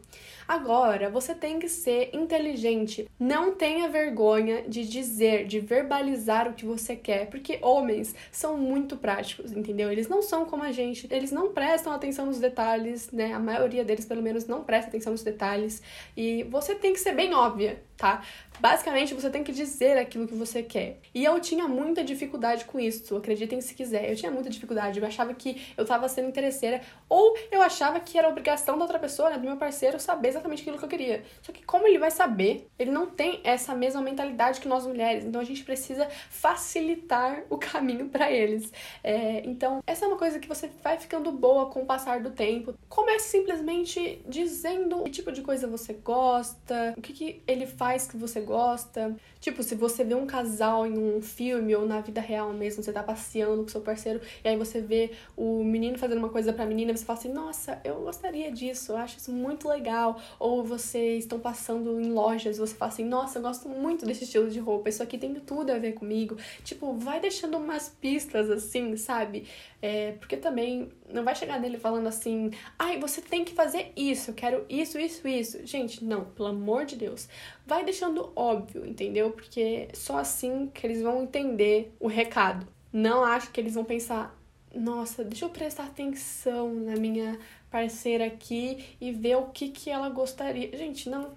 Agora, 0.46 1.08
você 1.08 1.34
tem 1.34 1.58
que 1.58 1.68
ser 1.68 2.10
inteligente. 2.12 3.08
Não 3.18 3.54
tenha 3.54 3.88
vergonha 3.88 4.62
de 4.68 4.86
dizer, 4.86 5.46
de 5.46 5.58
verbalizar 5.58 6.48
o 6.48 6.52
que 6.52 6.66
você 6.66 6.94
quer, 6.94 7.28
porque 7.30 7.58
homens 7.62 8.14
são 8.30 8.56
muito 8.56 8.96
práticos, 8.96 9.52
entendeu? 9.52 9.90
Eles 9.90 10.06
não 10.06 10.20
são 10.20 10.44
como 10.44 10.62
a 10.62 10.70
gente, 10.70 11.08
eles 11.10 11.32
não 11.32 11.52
prestam 11.52 11.92
atenção 11.92 12.26
nos 12.26 12.38
detalhes, 12.38 13.10
né? 13.10 13.32
A 13.32 13.38
maioria 13.38 13.84
deles, 13.84 14.04
pelo 14.04 14.22
menos, 14.22 14.46
não 14.46 14.62
presta 14.62 14.88
atenção 14.88 15.12
nos 15.12 15.22
detalhes. 15.22 15.82
E 16.16 16.42
você 16.44 16.74
tem 16.74 16.92
que 16.92 17.00
ser 17.00 17.14
bem 17.14 17.34
óbvia, 17.34 17.82
tá? 17.96 18.22
Basicamente, 18.60 19.14
você 19.14 19.30
tem 19.30 19.42
que 19.42 19.50
dizer 19.50 19.98
aquilo 19.98 20.28
que 20.28 20.34
você 20.34 20.62
quer. 20.62 20.98
E 21.14 21.24
eu 21.24 21.40
tinha 21.40 21.66
muita 21.66 22.04
dificuldade 22.04 22.66
com 22.66 22.78
isso, 22.78 23.16
acreditem 23.16 23.60
se 23.60 23.74
quiser. 23.74 24.10
Eu 24.10 24.16
tinha 24.16 24.30
muita 24.30 24.50
dificuldade. 24.50 25.00
Eu 25.00 25.06
achava 25.06 25.34
que 25.34 25.72
eu 25.76 25.84
tava 25.84 26.08
sendo 26.08 26.28
interesseira, 26.28 26.80
ou 27.08 27.36
eu 27.50 27.62
achava 27.62 27.98
que 27.98 28.18
era 28.18 28.28
obrigação 28.28 28.76
da 28.76 28.84
outra 28.84 28.98
pessoa, 28.98 29.30
né, 29.30 29.38
do 29.38 29.46
meu 29.46 29.56
parceiro, 29.56 29.98
saber 29.98 30.33
exatamente 30.34 30.62
aquilo 30.62 30.78
que 30.78 30.84
eu 30.84 30.88
queria. 30.88 31.24
Só 31.42 31.52
que 31.52 31.64
como 31.64 31.86
ele 31.86 31.98
vai 31.98 32.10
saber, 32.10 32.68
ele 32.78 32.90
não 32.90 33.06
tem 33.06 33.40
essa 33.44 33.74
mesma 33.74 34.00
mentalidade 34.02 34.60
que 34.60 34.68
nós 34.68 34.86
mulheres. 34.86 35.24
Então 35.24 35.40
a 35.40 35.44
gente 35.44 35.64
precisa 35.64 36.08
facilitar 36.30 37.44
o 37.48 37.58
caminho 37.58 38.08
para 38.08 38.30
eles. 38.30 38.72
É, 39.02 39.42
então, 39.46 39.82
essa 39.86 40.04
é 40.04 40.08
uma 40.08 40.16
coisa 40.16 40.38
que 40.38 40.48
você 40.48 40.70
vai 40.82 40.98
ficando 40.98 41.30
boa 41.32 41.66
com 41.66 41.82
o 41.82 41.86
passar 41.86 42.20
do 42.20 42.30
tempo. 42.30 42.74
Comece 42.88 43.28
simplesmente 43.28 44.22
dizendo 44.26 45.02
que 45.04 45.10
tipo 45.10 45.32
de 45.32 45.42
coisa 45.42 45.66
você 45.66 45.92
gosta, 45.92 46.94
o 46.96 47.02
que, 47.02 47.12
que 47.12 47.42
ele 47.46 47.66
faz 47.66 48.06
que 48.06 48.16
você 48.16 48.40
gosta. 48.40 49.14
Tipo, 49.40 49.62
se 49.62 49.74
você 49.74 50.04
vê 50.04 50.14
um 50.14 50.26
casal 50.26 50.86
em 50.86 50.98
um 50.98 51.20
filme 51.20 51.74
ou 51.74 51.86
na 51.86 52.00
vida 52.00 52.20
real 52.20 52.52
mesmo, 52.52 52.82
você 52.82 52.92
tá 52.92 53.02
passeando 53.02 53.62
com 53.62 53.68
seu 53.68 53.80
parceiro 53.80 54.20
e 54.42 54.48
aí 54.48 54.56
você 54.56 54.80
vê 54.80 55.12
o 55.36 55.62
menino 55.62 55.98
fazendo 55.98 56.18
uma 56.18 56.28
coisa 56.28 56.52
pra 56.52 56.64
menina, 56.64 56.96
você 56.96 57.04
fala 57.04 57.18
assim: 57.18 57.32
Nossa, 57.32 57.80
eu 57.84 57.96
gostaria 58.02 58.50
disso, 58.50 58.92
eu 58.92 58.96
acho 58.96 59.18
isso 59.18 59.32
muito 59.32 59.68
legal. 59.68 60.20
Ou 60.38 60.64
vocês 60.64 61.24
estão 61.24 61.38
passando 61.38 62.00
em 62.00 62.12
lojas 62.12 62.58
você 62.58 62.74
fala 62.74 62.92
assim: 62.92 63.04
Nossa, 63.04 63.38
eu 63.38 63.42
gosto 63.42 63.68
muito 63.68 64.06
desse 64.06 64.24
estilo 64.24 64.50
de 64.50 64.58
roupa, 64.58 64.88
isso 64.88 65.02
aqui 65.02 65.18
tem 65.18 65.34
tudo 65.34 65.70
a 65.70 65.78
ver 65.78 65.92
comigo. 65.92 66.36
Tipo, 66.62 66.94
vai 66.94 67.20
deixando 67.20 67.56
umas 67.56 67.88
pistas 67.88 68.50
assim, 68.50 68.96
sabe? 68.96 69.46
É, 69.80 70.12
porque 70.12 70.36
também 70.36 70.90
não 71.12 71.24
vai 71.24 71.34
chegar 71.34 71.60
nele 71.60 71.78
falando 71.78 72.06
assim: 72.06 72.50
Ai, 72.78 72.98
você 72.98 73.20
tem 73.20 73.44
que 73.44 73.52
fazer 73.52 73.92
isso, 73.96 74.30
eu 74.30 74.34
quero 74.34 74.64
isso, 74.68 74.98
isso, 74.98 75.26
isso. 75.28 75.66
Gente, 75.66 76.04
não, 76.04 76.24
pelo 76.24 76.48
amor 76.48 76.84
de 76.84 76.96
Deus. 76.96 77.28
Vai 77.66 77.84
deixando 77.84 78.32
óbvio, 78.36 78.86
entendeu? 78.86 79.30
Porque 79.30 79.88
só 79.94 80.18
assim 80.18 80.70
que 80.72 80.86
eles 80.86 81.02
vão 81.02 81.22
entender 81.22 81.94
o 81.98 82.06
recado. 82.06 82.66
Não 82.92 83.24
acho 83.24 83.50
que 83.50 83.60
eles 83.60 83.74
vão 83.74 83.84
pensar: 83.84 84.38
Nossa, 84.74 85.24
deixa 85.24 85.44
eu 85.44 85.50
prestar 85.50 85.84
atenção 85.84 86.72
na 86.74 86.96
minha 86.96 87.38
parceira 87.74 88.26
aqui 88.26 88.96
e 89.00 89.10
ver 89.10 89.36
o 89.36 89.46
que, 89.46 89.68
que 89.68 89.90
ela 89.90 90.08
gostaria. 90.08 90.70
Gente, 90.78 91.10
não, 91.10 91.32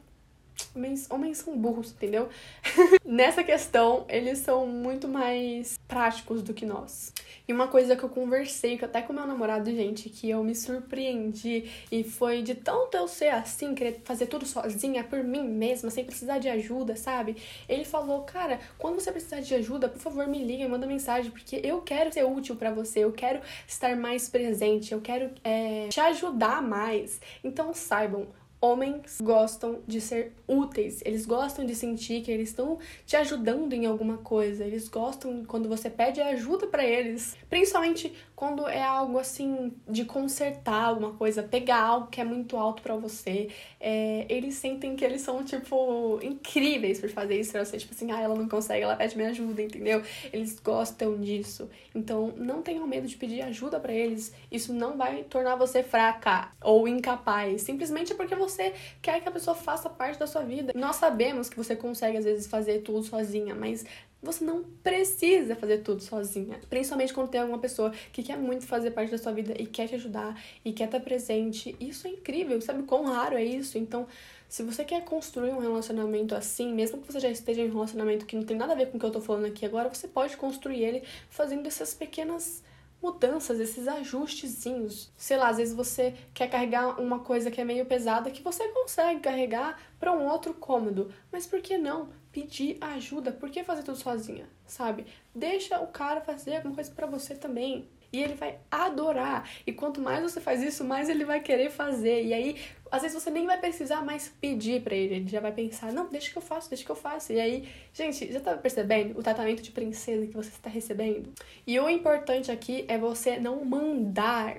Homens, 0.76 1.08
homens 1.10 1.38
são 1.40 1.58
burros, 1.58 1.92
entendeu? 1.92 2.30
Nessa 3.04 3.44
questão, 3.44 4.06
eles 4.08 4.40
são 4.40 4.68
muito 4.68 5.08
mais 5.08 5.80
práticos 5.88 6.44
do 6.44 6.54
que 6.54 6.66
nós. 6.66 7.12
E 7.48 7.54
uma 7.54 7.70
coisa 7.70 7.96
que 7.96 8.04
eu 8.04 8.10
conversei 8.10 8.78
até 8.82 9.02
com 9.02 9.14
meu 9.14 9.26
namorado, 9.26 9.72
gente, 9.72 10.10
que 10.10 10.30
eu 10.30 10.44
me 10.44 10.54
surpreendi 10.54 11.72
e 11.90 12.04
foi 12.04 12.42
de 12.42 12.54
tanto 12.54 12.98
eu 12.98 13.08
ser 13.08 13.30
assim, 13.30 13.74
querer 13.74 14.02
fazer 14.04 14.28
tudo 14.28 14.46
sozinha 14.46 15.02
por 15.02 15.24
mim 15.24 15.48
mesma, 15.48 15.90
sem 15.90 16.04
precisar 16.04 16.40
de 16.40 16.50
ajuda, 16.50 16.98
sabe? 16.98 17.38
Ele 17.70 17.86
falou, 17.86 18.24
cara, 18.24 18.60
quando 18.78 18.96
você 18.96 19.14
precisar 19.14 19.40
de 19.40 19.56
ajuda, 19.56 19.88
por 19.88 20.00
favor, 20.00 20.28
me 20.28 20.44
liga 20.44 20.66
e 20.66 20.68
manda 20.68 20.86
mensagem, 20.86 21.32
porque 21.32 21.62
eu 21.64 21.82
quero 21.82 22.12
ser 22.12 22.26
útil 22.26 22.58
para 22.58 22.70
você, 22.70 23.00
eu 23.00 23.14
quero 23.14 23.40
estar 23.66 23.96
mais 23.96 24.28
presente, 24.28 24.92
eu 24.92 25.00
quero 25.00 25.32
é, 25.42 25.88
te 25.88 26.02
ajudar 26.02 26.62
mais. 26.62 27.22
Então 27.42 27.74
saibam, 27.74 28.28
Homens 28.60 29.20
gostam 29.22 29.80
de 29.86 30.02
ser 30.02 30.34
úteis, 30.48 31.02
eles 31.06 31.26
gostam 31.26 31.66
de 31.66 31.76
sentir 31.76 32.24
que 32.24 32.32
eles 32.32 32.50
estão 32.50 32.80
te 33.06 33.16
ajudando 33.16 33.72
em 33.74 33.86
alguma 33.86 34.18
coisa, 34.18 34.66
eles 34.66 34.90
gostam 34.90 35.46
quando 35.46 35.70
você 35.70 35.90
pede 35.90 36.20
ajuda 36.20 36.66
para 36.66 36.84
eles, 36.84 37.38
principalmente 37.50 38.12
quando 38.38 38.68
é 38.68 38.84
algo 38.84 39.18
assim 39.18 39.74
de 39.90 40.06
consertar 40.06 40.84
alguma 40.90 41.14
coisa, 41.14 41.42
pegar 41.42 41.82
algo 41.82 42.06
que 42.06 42.22
é 42.22 42.24
muito 42.24 42.56
alto 42.56 42.84
para 42.84 42.96
você. 42.96 43.50
É, 43.80 44.28
eles 44.30 44.54
sentem 44.54 44.96
que 44.96 45.04
eles 45.04 45.22
são, 45.22 45.44
tipo, 45.44 46.20
incríveis 46.22 47.00
por 47.00 47.10
fazer 47.10 47.40
isso 47.40 47.52
pra 47.52 47.66
você, 47.66 47.78
tipo 47.78 47.96
assim, 47.96 48.12
ah, 48.12 48.22
ela 48.22 48.36
não 48.36 48.48
consegue, 48.48 48.84
ela 48.84 48.96
pede 48.96 49.18
me 49.18 49.26
ajuda, 49.26 49.64
entendeu? 49.64 50.04
Eles 50.32 50.60
gostam 50.60 51.20
disso. 51.20 51.68
Então, 51.96 52.32
não 52.38 52.62
tenham 52.62 52.86
medo 52.86 53.08
de 53.08 53.18
pedir 53.18 53.42
ajuda 53.42 53.80
para 53.80 53.92
eles, 53.92 54.32
isso 54.52 54.72
não 54.72 54.96
vai 54.96 55.24
tornar 55.24 55.56
você 55.56 55.82
fraca 55.82 56.52
ou 56.62 56.88
incapaz, 56.88 57.64
simplesmente 57.64 58.14
porque 58.14 58.36
você 58.36 58.72
quer 59.02 59.20
que 59.20 59.28
a 59.28 59.32
pessoa 59.32 59.56
faça 59.56 59.90
parte 59.90 60.20
da 60.20 60.28
sua 60.28 60.44
vida. 60.44 60.74
Nós 60.76 60.98
sabemos 60.98 61.50
que 61.50 61.58
você 61.58 61.76
consegue, 61.76 62.18
às 62.18 62.26
vezes, 62.26 62.46
fazer 62.46 62.82
tudo 62.82 63.02
sozinha, 63.02 63.56
mas 63.56 63.84
você 64.22 64.44
não 64.44 64.64
precisa 64.84 65.56
fazer 65.56 65.80
tudo 65.80 66.02
sozinha. 66.02 66.60
Principalmente 66.70 67.14
quando 67.14 67.30
tem 67.30 67.40
alguma 67.40 67.60
pessoa 67.60 67.92
que 68.12 68.24
quer 68.24 68.38
muito 68.38 68.66
fazer 68.66 68.92
parte 68.92 69.12
da 69.12 69.18
sua 69.18 69.32
vida 69.32 69.54
e 69.58 69.66
quer 69.66 69.88
te 69.88 69.96
ajudar 69.96 70.40
e 70.66 70.74
quer 70.74 70.86
estar 70.86 71.00
presente. 71.00 71.76
Isso 71.80 72.08
é 72.08 72.12
incrível, 72.12 72.60
sabe 72.62 72.84
quão 72.84 73.06
raro 73.06 73.36
é 73.36 73.44
isso? 73.44 73.78
Então, 73.78 74.08
se 74.50 74.64
você 74.64 74.84
quer 74.84 75.04
construir 75.04 75.52
um 75.52 75.60
relacionamento 75.60 76.34
assim, 76.34 76.74
mesmo 76.74 77.02
que 77.02 77.12
você 77.12 77.20
já 77.20 77.30
esteja 77.30 77.62
em 77.62 77.70
um 77.70 77.74
relacionamento 77.74 78.26
que 78.26 78.36
não 78.36 78.44
tem 78.44 78.58
nada 78.58 78.74
a 78.74 78.76
ver 78.76 78.88
com 78.88 78.98
o 78.98 79.00
que 79.00 79.06
eu 79.06 79.12
tô 79.12 79.22
falando 79.22 79.46
aqui 79.46 79.66
agora, 79.66 79.90
você 79.90 80.08
pode 80.08 80.36
construir 80.38 80.84
ele 80.84 81.04
fazendo 81.30 81.68
essas 81.68 81.94
pequenas 81.94 82.64
mudanças, 83.02 83.60
esses 83.60 83.88
ajustezinhos. 83.88 85.12
Sei 85.16 85.38
lá, 85.38 85.50
às 85.50 85.58
vezes 85.58 85.76
você 85.76 86.16
quer 86.34 86.50
carregar 86.50 87.00
uma 87.00 87.20
coisa 87.20 87.52
que 87.52 87.62
é 87.62 87.66
meio 87.66 87.86
pesada 87.86 88.32
que 88.32 88.42
você 88.42 88.68
consegue 88.70 89.20
carregar 89.20 89.80
para 90.00 90.12
um 90.12 90.28
outro 90.28 90.54
cômodo, 90.54 91.12
mas 91.32 91.46
por 91.46 91.62
que 91.62 91.78
não 91.78 92.10
pedir 92.38 92.78
ajuda? 92.80 93.32
Por 93.32 93.50
que 93.50 93.64
fazer 93.64 93.82
tudo 93.82 93.98
sozinha, 93.98 94.48
sabe? 94.68 95.08
Deixa 95.34 95.80
o 95.80 95.88
cara 95.88 96.22
fazer 96.22 96.58
alguma 96.58 96.76
coisa 96.76 96.92
para 96.92 97.08
você 97.08 97.34
também. 97.34 97.88
E 98.14 98.22
ele 98.22 98.36
vai 98.36 98.60
adorar. 98.70 99.50
E 99.66 99.74
quanto 99.74 100.00
mais 100.00 100.22
você 100.22 100.40
faz 100.40 100.62
isso, 100.62 100.84
mais 100.84 101.10
ele 101.10 101.26
vai 101.26 101.42
querer 101.42 101.72
fazer. 101.72 102.24
E 102.24 102.34
aí, 102.34 102.56
às 102.92 103.02
vezes 103.02 103.22
você 103.22 103.32
nem 103.32 103.46
vai 103.46 103.58
precisar 103.58 104.06
mais 104.06 104.30
pedir 104.40 104.82
para 104.82 104.96
ele. 104.96 105.16
Ele 105.16 105.28
já 105.28 105.42
vai 105.42 105.52
pensar: 105.52 105.92
não, 105.92 106.08
deixa 106.08 106.32
que 106.32 106.38
eu 106.38 106.42
faço, 106.42 106.70
deixa 106.70 106.86
que 106.86 106.92
eu 106.92 106.96
faço. 106.96 107.34
E 107.34 107.40
aí, 107.40 107.68
gente, 107.92 108.32
já 108.32 108.40
tá 108.40 108.56
percebendo 108.56 109.20
o 109.20 109.24
tratamento 109.24 109.62
de 109.62 109.72
princesa 109.72 110.26
que 110.26 110.34
você 110.34 110.50
está 110.50 110.70
recebendo? 110.70 111.34
E 111.66 111.78
o 111.80 111.90
importante 111.90 112.50
aqui 112.52 112.86
é 112.88 112.98
você 112.98 113.38
não 113.40 113.66
mandar 113.66 114.58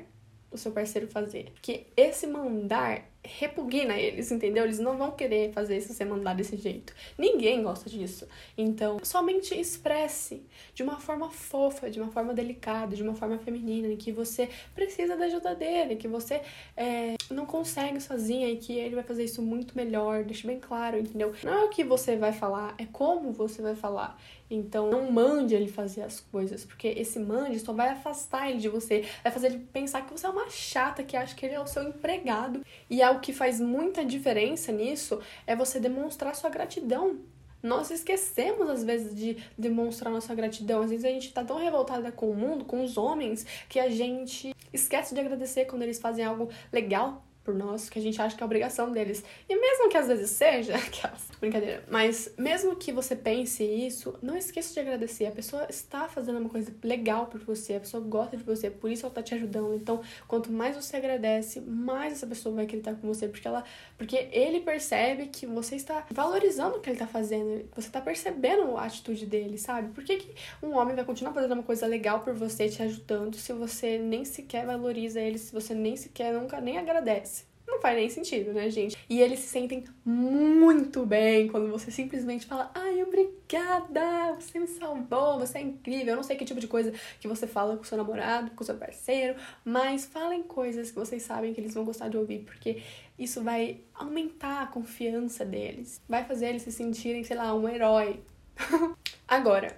o 0.51 0.59
seu 0.59 0.73
parceiro 0.73 1.09
fazer. 1.09 1.53
Porque 1.55 1.87
esse 1.97 2.27
mandar 2.27 3.08
repugna 3.24 3.96
eles, 3.96 4.31
entendeu? 4.31 4.64
Eles 4.64 4.78
não 4.78 4.96
vão 4.96 5.11
querer 5.11 5.52
fazer 5.52 5.76
isso 5.76 5.92
você 5.92 6.04
mandar 6.04 6.35
desse 6.35 6.57
jeito. 6.57 6.94
Ninguém 7.16 7.62
gosta 7.62 7.90
disso. 7.90 8.26
Então, 8.57 8.98
somente 9.02 9.59
expresse 9.59 10.42
de 10.74 10.83
uma 10.83 10.98
forma 10.98 11.31
fofa, 11.31 11.90
de 11.90 12.00
uma 12.00 12.11
forma 12.11 12.33
delicada, 12.33 12.94
de 12.96 13.02
uma 13.02 13.14
forma 13.14 13.38
feminina, 13.38 13.88
em 13.88 13.96
que 13.96 14.12
você 14.12 14.48
precisa 14.74 15.16
da 15.16 15.26
ajuda 15.26 15.54
dele, 15.54 15.96
que 15.96 16.09
você 16.09 16.40
é, 16.76 17.16
não 17.35 17.47
consegue 17.47 18.01
sozinha 18.01 18.49
e 18.49 18.57
que 18.57 18.73
ele 18.73 18.95
vai 18.95 19.05
fazer 19.05 19.25
isso 19.25 19.43
muito 19.43 19.77
melhor. 19.77 20.25
Deixe 20.25 20.47
bem 20.47 20.59
claro, 20.59 20.99
entendeu? 20.99 21.33
Não 21.43 21.53
é 21.53 21.64
o 21.64 21.69
que 21.69 21.85
você 21.85 22.17
vai 22.17 22.33
falar, 22.33 22.75
é 22.79 22.87
como 22.87 23.33
você 23.33 23.62
vai 23.62 23.75
falar. 23.75 24.19
Então, 24.51 24.91
não 24.91 25.12
mande 25.12 25.55
ele 25.55 25.69
fazer 25.69 26.03
as 26.03 26.21
coisas, 26.21 26.64
porque 26.64 26.88
esse 26.88 27.19
mande 27.19 27.61
só 27.61 27.73
vai 27.73 27.91
afastar 27.91 28.49
ele 28.49 28.59
de 28.59 28.69
você, 28.69 29.05
vai 29.23 29.31
fazer 29.31 29.49
ele 29.49 29.59
pensar 29.73 30.03
que 30.03 30.11
você 30.11 30.27
é 30.27 30.31
uma 30.31 30.49
chata, 30.49 31.03
que 31.03 31.17
acha 31.17 31.35
que 31.35 31.45
ele 31.45 31.55
é 31.55 31.61
o 31.61 31.67
seu 31.67 31.83
empregado. 31.83 32.64
E 32.88 33.03
é 33.03 33.11
o 33.11 33.21
que 33.21 33.33
faz 33.33 33.61
muita 33.61 34.05
diferença 34.05 34.73
nisso 34.73 35.21
é 35.47 35.55
você 35.55 35.79
demonstrar 35.79 36.35
sua 36.35 36.49
gratidão. 36.51 37.19
Nós 37.62 37.90
esquecemos, 37.90 38.68
às 38.68 38.85
vezes, 38.85 39.14
de 39.14 39.37
demonstrar 39.57 40.12
nossa 40.12 40.35
gratidão. 40.35 40.83
Às 40.83 40.90
vezes 40.90 41.05
a 41.05 41.09
gente 41.09 41.33
tá 41.33 41.44
tão 41.44 41.59
revoltada 41.59 42.12
com 42.12 42.31
o 42.31 42.35
mundo, 42.35 42.64
com 42.64 42.83
os 42.85 42.97
homens, 42.97 43.44
que 43.68 43.79
a 43.79 43.88
gente 43.88 44.55
esquece 44.73 45.14
de 45.14 45.21
agradecer 45.21 45.64
quando 45.64 45.83
eles 45.83 45.99
fazem 45.99 46.25
algo 46.25 46.49
legal 46.73 47.25
por 47.48 47.54
nós, 47.54 47.88
que 47.88 47.98
a 47.98 48.02
gente 48.02 48.20
acha 48.20 48.37
que 48.37 48.42
é 48.42 48.44
obrigação 48.44 48.92
deles. 48.92 49.24
E 49.48 49.58
mesmo 49.58 49.88
que 49.88 49.96
às 49.96 50.06
vezes 50.06 50.28
seja, 50.28 50.76
aquelas, 50.76 51.28
brincadeira, 51.40 51.82
mas 51.90 52.30
mesmo 52.37 52.76
que 52.76 52.92
você 52.92 53.16
pense 53.16 53.64
isso, 53.64 54.14
não 54.20 54.37
esqueça 54.37 54.74
de 54.74 54.80
agradecer. 54.80 55.24
A 55.24 55.30
pessoa 55.30 55.66
está 55.70 56.06
fazendo 56.08 56.38
uma 56.38 56.50
coisa 56.50 56.70
legal 56.84 57.24
por 57.24 57.40
você, 57.40 57.76
a 57.76 57.80
pessoa 57.80 58.02
gosta 58.02 58.37
de 58.37 58.44
você, 58.44 58.68
por 58.68 58.90
isso 58.90 59.06
ela 59.06 59.14
tá 59.14 59.22
te 59.22 59.34
ajudando. 59.34 59.74
Então, 59.74 60.02
quanto 60.26 60.52
mais 60.52 60.76
você 60.76 60.98
agradece, 60.98 61.58
mais 61.62 62.12
essa 62.12 62.26
pessoa 62.26 62.54
vai 62.54 62.66
acreditar 62.66 62.94
com 62.96 63.08
você, 63.08 63.26
porque 63.26 63.48
ela, 63.48 63.64
porque 63.96 64.28
ele 64.30 64.61
percebe 64.61 65.28
que 65.28 65.46
você 65.46 65.76
está 65.76 66.04
valorizando 66.11 66.76
o 66.76 66.80
que 66.80 66.90
ele 66.90 66.98
tá 66.98 67.06
fazendo, 67.06 67.66
você 67.74 67.88
tá 67.88 68.02
percebendo 68.02 68.76
a 68.76 68.84
atitude 68.84 69.24
dele, 69.24 69.56
sabe? 69.56 69.88
Por 69.94 70.04
que, 70.04 70.18
que 70.18 70.34
um 70.62 70.76
homem 70.76 70.94
vai 70.94 71.04
continuar 71.06 71.32
fazendo 71.32 71.52
uma 71.52 71.62
coisa 71.62 71.87
legal 71.87 72.20
por 72.20 72.34
você, 72.34 72.68
te 72.68 72.82
ajudando, 72.82 73.37
se 73.37 73.54
você 73.54 73.96
nem 73.96 74.22
sequer 74.26 74.66
valoriza 74.66 75.18
ele, 75.18 75.38
se 75.38 75.50
você 75.50 75.72
nem 75.72 75.96
sequer 75.96 76.34
nunca 76.34 76.61
nem 76.61 76.76
agradece? 76.76 77.38
Não 77.68 77.83
faz 77.83 77.96
nem 77.96 78.09
sentido, 78.09 78.54
né, 78.54 78.70
gente? 78.70 78.96
E 79.11 79.20
eles 79.20 79.40
se 79.40 79.48
sentem 79.48 79.85
muito 80.02 81.04
bem 81.04 81.48
quando 81.48 81.70
você 81.70 81.90
simplesmente 81.90 82.46
fala: 82.46 82.70
Ai, 82.74 83.02
obrigada, 83.02 84.35
você 84.35 84.59
me 84.59 84.66
salvou, 84.66 85.38
você 85.38 85.59
é 85.59 85.61
incrível. 85.61 86.09
Eu 86.09 86.16
não 86.16 86.22
sei 86.22 86.35
que 86.35 86.46
tipo 86.46 86.61
de 86.61 86.66
coisa 86.66 86.92
que 87.20 87.28
você 87.28 87.46
fala 87.46 87.76
com 87.76 87.85
seu 87.85 87.98
namorado, 87.98 88.50
com 88.52 88.64
seu 88.64 88.74
parceiro, 88.74 89.38
mas 89.62 90.07
falem 90.07 90.42
coisas 90.42 90.90
que 90.90 90.96
vocês 90.96 91.22
sabem 91.22 91.52
que 91.52 91.61
eles 91.61 91.74
vão 91.74 91.85
gostar 91.85 92.09
de 92.09 92.16
ouvir, 92.16 92.40
porque 92.40 92.83
isso 93.18 93.42
vai 93.42 93.81
aumentar 93.94 94.62
a 94.62 94.66
confiança 94.66 95.44
deles, 95.44 96.00
vai 96.09 96.24
fazer 96.24 96.48
eles 96.48 96.62
se 96.62 96.72
sentirem, 96.72 97.22
sei 97.22 97.37
lá, 97.37 97.54
um 97.54 97.68
herói. 97.68 98.20
Agora, 99.28 99.76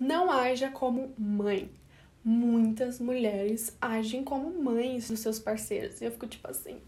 não 0.00 0.30
haja 0.30 0.70
como 0.70 1.12
mãe 1.18 1.70
muitas 2.26 2.98
mulheres 2.98 3.76
agem 3.80 4.24
como 4.24 4.50
mães 4.60 5.08
dos 5.08 5.20
seus 5.20 5.38
parceiros. 5.38 6.00
E 6.00 6.06
eu 6.06 6.10
fico 6.10 6.26
tipo 6.26 6.50
assim, 6.50 6.80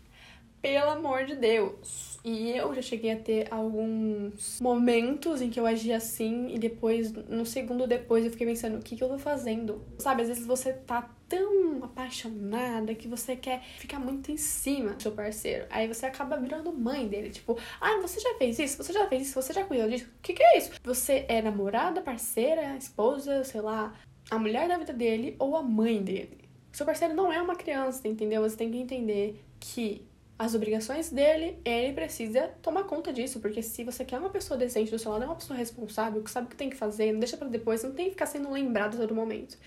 pelo 0.60 0.90
amor 0.90 1.24
de 1.24 1.34
Deus. 1.34 2.18
E 2.24 2.50
eu 2.50 2.74
já 2.74 2.82
cheguei 2.82 3.12
a 3.12 3.16
ter 3.16 3.46
alguns 3.50 4.60
momentos 4.60 5.40
em 5.40 5.48
que 5.50 5.58
eu 5.58 5.66
agi 5.66 5.92
assim 5.92 6.48
e 6.52 6.58
depois, 6.58 7.12
no 7.12 7.46
segundo 7.46 7.86
depois, 7.86 8.24
eu 8.24 8.30
fiquei 8.30 8.46
pensando, 8.46 8.78
o 8.78 8.82
que, 8.82 8.96
que 8.96 9.02
eu 9.02 9.08
tô 9.08 9.18
fazendo? 9.18 9.82
Sabe, 9.98 10.22
às 10.22 10.28
vezes 10.28 10.46
você 10.46 10.72
tá 10.72 11.08
tão 11.28 11.84
apaixonada 11.84 12.94
que 12.94 13.06
você 13.06 13.36
quer 13.36 13.62
ficar 13.78 13.98
muito 13.98 14.32
em 14.32 14.36
cima 14.36 14.94
do 14.94 15.02
seu 15.02 15.12
parceiro. 15.12 15.66
Aí 15.70 15.86
você 15.86 16.06
acaba 16.06 16.36
virando 16.36 16.72
mãe 16.72 17.06
dele. 17.06 17.30
Tipo, 17.30 17.56
ah, 17.80 18.00
você 18.00 18.18
já 18.18 18.34
fez 18.34 18.58
isso? 18.58 18.82
Você 18.82 18.92
já 18.92 19.06
fez 19.06 19.28
isso? 19.28 19.40
Você 19.40 19.52
já 19.52 19.64
cuidou 19.64 19.88
disso? 19.88 20.06
O 20.06 20.22
que, 20.22 20.32
que 20.32 20.42
é 20.42 20.58
isso? 20.58 20.72
Você 20.82 21.24
é 21.28 21.40
namorada, 21.40 22.00
parceira, 22.00 22.76
esposa, 22.76 23.44
sei 23.44 23.60
lá, 23.60 23.94
a 24.30 24.38
mulher 24.38 24.68
da 24.68 24.78
vida 24.78 24.92
dele 24.92 25.36
ou 25.38 25.56
a 25.56 25.62
mãe 25.62 26.02
dele. 26.02 26.48
Seu 26.72 26.84
parceiro 26.84 27.14
não 27.14 27.32
é 27.32 27.40
uma 27.40 27.56
criança, 27.56 28.06
entendeu? 28.06 28.42
Você 28.42 28.56
tem 28.56 28.70
que 28.70 28.78
entender 28.78 29.42
que 29.58 30.06
as 30.38 30.54
obrigações 30.54 31.10
dele, 31.10 31.58
ele 31.64 31.92
precisa 31.92 32.48
tomar 32.62 32.84
conta 32.84 33.12
disso, 33.12 33.40
porque 33.40 33.60
se 33.60 33.82
você 33.82 34.04
quer 34.04 34.20
uma 34.20 34.30
pessoa 34.30 34.56
decente 34.56 34.90
do 34.90 34.98
seu 34.98 35.10
lado, 35.10 35.24
é 35.24 35.26
uma 35.26 35.34
pessoa 35.34 35.58
responsável, 35.58 36.22
que 36.22 36.30
sabe 36.30 36.46
o 36.46 36.50
que 36.50 36.56
tem 36.56 36.70
que 36.70 36.76
fazer, 36.76 37.10
não 37.12 37.18
deixa 37.18 37.36
para 37.36 37.48
depois, 37.48 37.82
não 37.82 37.92
tem 37.92 38.04
que 38.04 38.12
ficar 38.12 38.26
sendo 38.26 38.50
lembrado 38.52 38.94
a 38.94 38.98
todo 38.98 39.14
momento, 39.14 39.58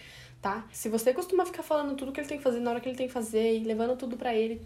tá? 0.41 0.65
Se 0.71 0.87
você 0.87 1.13
costuma 1.13 1.45
ficar 1.45 1.61
falando 1.61 1.95
tudo 1.97 2.13
que 2.13 2.21
ele 2.21 2.27
tem 2.27 2.37
que 2.37 2.43
fazer 2.43 2.61
na 2.61 2.71
hora 2.71 2.79
que 2.79 2.87
ele 2.87 2.97
tem 2.97 3.07
que 3.07 3.13
fazer 3.13 3.57
e 3.57 3.63
levando 3.65 3.97
tudo 3.97 4.15
para 4.15 4.33
ele, 4.33 4.61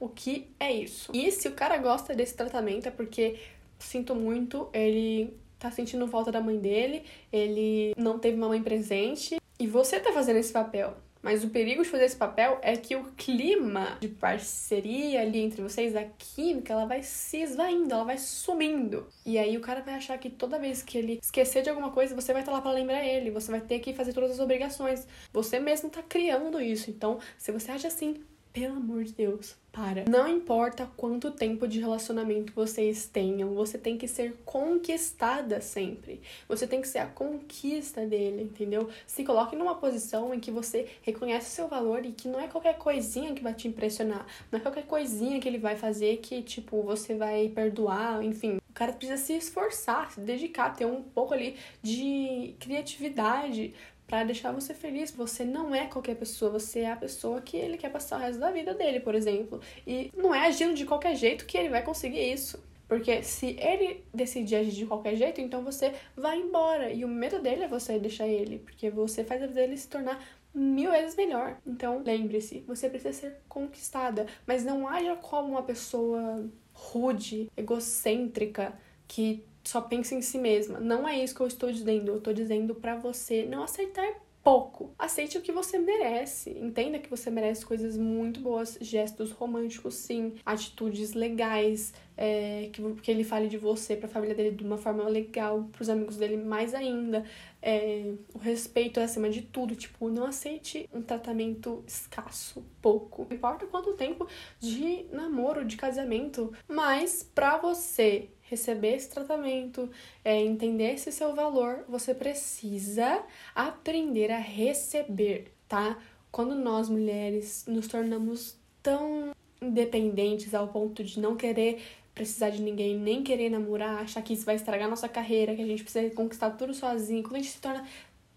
o 0.00 0.08
que 0.08 0.48
é 0.58 0.72
isso? 0.72 1.12
E 1.14 1.30
se 1.30 1.46
o 1.46 1.52
cara 1.52 1.78
gosta 1.78 2.12
desse 2.12 2.34
tratamento 2.34 2.88
é 2.88 2.90
porque, 2.90 3.38
sinto 3.78 4.16
muito, 4.16 4.68
ele 4.72 5.32
tá 5.60 5.70
sentindo 5.70 6.08
falta 6.08 6.32
da 6.32 6.40
mãe 6.40 6.58
dele, 6.58 7.04
ele 7.32 7.94
não 7.96 8.18
teve 8.18 8.36
uma 8.36 8.48
mãe 8.48 8.62
presente 8.62 9.36
e 9.60 9.66
você 9.68 10.00
tá 10.00 10.12
fazendo 10.12 10.38
esse 10.38 10.52
papel. 10.52 10.96
Mas 11.24 11.42
o 11.42 11.48
perigo 11.48 11.82
de 11.82 11.88
fazer 11.88 12.04
esse 12.04 12.16
papel 12.16 12.58
é 12.60 12.76
que 12.76 12.94
o 12.94 13.04
clima 13.16 13.96
de 13.98 14.08
parceria 14.08 15.22
ali 15.22 15.38
entre 15.38 15.62
vocês, 15.62 15.96
a 15.96 16.04
química, 16.04 16.74
ela 16.74 16.84
vai 16.84 17.02
se 17.02 17.38
esvaindo, 17.38 17.94
ela 17.94 18.04
vai 18.04 18.18
sumindo. 18.18 19.08
E 19.24 19.38
aí 19.38 19.56
o 19.56 19.60
cara 19.62 19.80
vai 19.80 19.94
achar 19.94 20.18
que 20.18 20.28
toda 20.28 20.58
vez 20.58 20.82
que 20.82 20.98
ele 20.98 21.18
esquecer 21.22 21.62
de 21.62 21.70
alguma 21.70 21.90
coisa, 21.90 22.14
você 22.14 22.30
vai 22.34 22.42
estar 22.42 22.52
lá 22.52 22.60
para 22.60 22.72
lembrar 22.72 23.02
ele, 23.02 23.30
você 23.30 23.50
vai 23.50 23.62
ter 23.62 23.78
que 23.78 23.94
fazer 23.94 24.12
todas 24.12 24.32
as 24.32 24.38
obrigações. 24.38 25.06
Você 25.32 25.58
mesmo 25.58 25.88
tá 25.88 26.02
criando 26.02 26.60
isso. 26.60 26.90
Então, 26.90 27.18
se 27.38 27.50
você 27.50 27.72
age 27.72 27.86
assim, 27.86 28.22
pelo 28.54 28.76
amor 28.76 29.02
de 29.02 29.12
Deus, 29.12 29.56
para. 29.72 30.04
Não 30.08 30.28
importa 30.28 30.88
quanto 30.96 31.32
tempo 31.32 31.66
de 31.66 31.80
relacionamento 31.80 32.52
vocês 32.54 33.04
tenham, 33.04 33.52
você 33.52 33.76
tem 33.76 33.98
que 33.98 34.06
ser 34.06 34.36
conquistada 34.44 35.60
sempre. 35.60 36.22
Você 36.48 36.64
tem 36.64 36.80
que 36.80 36.86
ser 36.86 36.98
a 36.98 37.06
conquista 37.06 38.06
dele, 38.06 38.44
entendeu? 38.44 38.88
Se 39.08 39.24
coloque 39.24 39.56
numa 39.56 39.74
posição 39.74 40.32
em 40.32 40.38
que 40.38 40.52
você 40.52 40.88
reconhece 41.02 41.50
seu 41.50 41.66
valor 41.66 42.06
e 42.06 42.12
que 42.12 42.28
não 42.28 42.38
é 42.38 42.46
qualquer 42.46 42.78
coisinha 42.78 43.34
que 43.34 43.42
vai 43.42 43.52
te 43.52 43.66
impressionar, 43.66 44.24
não 44.52 44.60
é 44.60 44.62
qualquer 44.62 44.86
coisinha 44.86 45.40
que 45.40 45.48
ele 45.48 45.58
vai 45.58 45.74
fazer 45.74 46.18
que, 46.18 46.40
tipo, 46.40 46.80
você 46.82 47.16
vai 47.16 47.48
perdoar, 47.48 48.22
enfim. 48.22 48.58
O 48.70 48.72
cara 48.72 48.92
precisa 48.92 49.16
se 49.16 49.32
esforçar, 49.32 50.12
se 50.12 50.20
dedicar, 50.20 50.76
ter 50.76 50.84
um 50.84 51.02
pouco 51.02 51.34
ali 51.34 51.56
de 51.82 52.54
criatividade 52.60 53.74
para 54.06 54.24
deixar 54.24 54.52
você 54.52 54.74
feliz. 54.74 55.10
Você 55.10 55.44
não 55.44 55.74
é 55.74 55.86
qualquer 55.86 56.16
pessoa, 56.16 56.50
você 56.50 56.80
é 56.80 56.92
a 56.92 56.96
pessoa 56.96 57.40
que 57.40 57.56
ele 57.56 57.76
quer 57.76 57.90
passar 57.90 58.18
o 58.18 58.20
resto 58.20 58.40
da 58.40 58.50
vida 58.50 58.74
dele, 58.74 59.00
por 59.00 59.14
exemplo. 59.14 59.60
E 59.86 60.10
não 60.16 60.34
é 60.34 60.46
agindo 60.46 60.74
de 60.74 60.84
qualquer 60.84 61.14
jeito 61.14 61.46
que 61.46 61.56
ele 61.56 61.68
vai 61.68 61.82
conseguir 61.82 62.32
isso. 62.32 62.62
Porque 62.86 63.22
se 63.22 63.56
ele 63.58 64.04
decidir 64.12 64.56
agir 64.56 64.72
de 64.72 64.86
qualquer 64.86 65.16
jeito, 65.16 65.40
então 65.40 65.64
você 65.64 65.94
vai 66.16 66.38
embora. 66.38 66.92
E 66.92 67.04
o 67.04 67.08
medo 67.08 67.40
dele 67.40 67.64
é 67.64 67.68
você 67.68 67.98
deixar 67.98 68.28
ele, 68.28 68.58
porque 68.58 68.90
você 68.90 69.24
faz 69.24 69.42
a 69.42 69.46
vida 69.46 69.60
dele 69.60 69.76
se 69.76 69.88
tornar 69.88 70.22
mil 70.54 70.90
vezes 70.90 71.16
melhor. 71.16 71.56
Então, 71.66 72.02
lembre-se, 72.04 72.60
você 72.66 72.88
precisa 72.88 73.12
ser 73.12 73.36
conquistada, 73.48 74.26
mas 74.46 74.64
não 74.64 74.86
haja 74.86 75.16
como 75.16 75.48
uma 75.48 75.62
pessoa 75.62 76.48
rude, 76.72 77.50
egocêntrica, 77.56 78.78
que 79.08 79.44
só 79.64 79.80
pensa 79.80 80.14
em 80.14 80.22
si 80.22 80.38
mesma. 80.38 80.78
Não 80.78 81.08
é 81.08 81.22
isso 81.22 81.34
que 81.34 81.40
eu 81.40 81.46
estou 81.46 81.72
dizendo. 81.72 82.12
Eu 82.12 82.18
estou 82.18 82.32
dizendo 82.32 82.74
para 82.74 82.96
você 82.96 83.44
não 83.44 83.62
aceitar 83.62 84.06
pouco. 84.44 84.94
Aceite 84.98 85.38
o 85.38 85.40
que 85.40 85.50
você 85.50 85.78
merece. 85.78 86.50
Entenda 86.50 86.98
que 86.98 87.08
você 87.08 87.30
merece 87.30 87.64
coisas 87.64 87.96
muito 87.96 88.40
boas, 88.40 88.76
gestos 88.78 89.32
românticos, 89.32 89.94
sim, 89.94 90.34
atitudes 90.44 91.14
legais, 91.14 91.94
é, 92.14 92.68
que, 92.70 92.82
que 92.96 93.10
ele 93.10 93.24
fale 93.24 93.48
de 93.48 93.56
você 93.56 93.96
para 93.96 94.06
a 94.06 94.10
família 94.10 94.34
dele 94.34 94.54
de 94.54 94.62
uma 94.62 94.76
forma 94.76 95.02
legal, 95.08 95.66
para 95.72 95.82
os 95.82 95.88
amigos 95.88 96.18
dele 96.18 96.36
mais 96.36 96.74
ainda. 96.74 97.24
É, 97.62 98.12
o 98.34 98.38
respeito 98.38 99.00
é 99.00 99.04
acima 99.04 99.30
de 99.30 99.40
tudo. 99.40 99.74
Tipo, 99.74 100.10
não 100.10 100.26
aceite 100.26 100.88
um 100.92 101.00
tratamento 101.00 101.82
escasso, 101.86 102.62
pouco. 102.82 103.26
Não 103.28 103.34
importa 103.34 103.66
quanto 103.66 103.94
tempo 103.94 104.28
de 104.60 105.06
namoro, 105.10 105.64
de 105.64 105.78
casamento, 105.78 106.52
mas 106.68 107.22
para 107.34 107.56
você 107.56 108.28
receber 108.44 108.94
esse 108.94 109.08
tratamento, 109.08 109.90
é, 110.24 110.40
entender 110.40 110.94
esse 110.94 111.10
seu 111.10 111.34
valor, 111.34 111.84
você 111.88 112.14
precisa 112.14 113.22
aprender 113.54 114.30
a 114.30 114.38
receber, 114.38 115.52
tá? 115.68 115.98
Quando 116.30 116.54
nós 116.54 116.88
mulheres 116.88 117.64
nos 117.66 117.86
tornamos 117.88 118.56
tão 118.82 119.32
independentes 119.60 120.54
ao 120.54 120.68
ponto 120.68 121.02
de 121.02 121.18
não 121.18 121.36
querer 121.36 121.82
precisar 122.14 122.50
de 122.50 122.62
ninguém, 122.62 122.96
nem 122.96 123.22
querer 123.24 123.50
namorar, 123.50 124.02
achar 124.02 124.22
que 124.22 124.34
isso 124.34 124.44
vai 124.44 124.54
estragar 124.54 124.88
nossa 124.88 125.08
carreira, 125.08 125.54
que 125.54 125.62
a 125.62 125.66
gente 125.66 125.82
precisa 125.82 126.14
conquistar 126.14 126.50
tudo 126.50 126.72
sozinho, 126.72 127.22
quando 127.22 127.36
a 127.36 127.38
gente 127.38 127.50
se 127.50 127.60
torna 127.60 127.84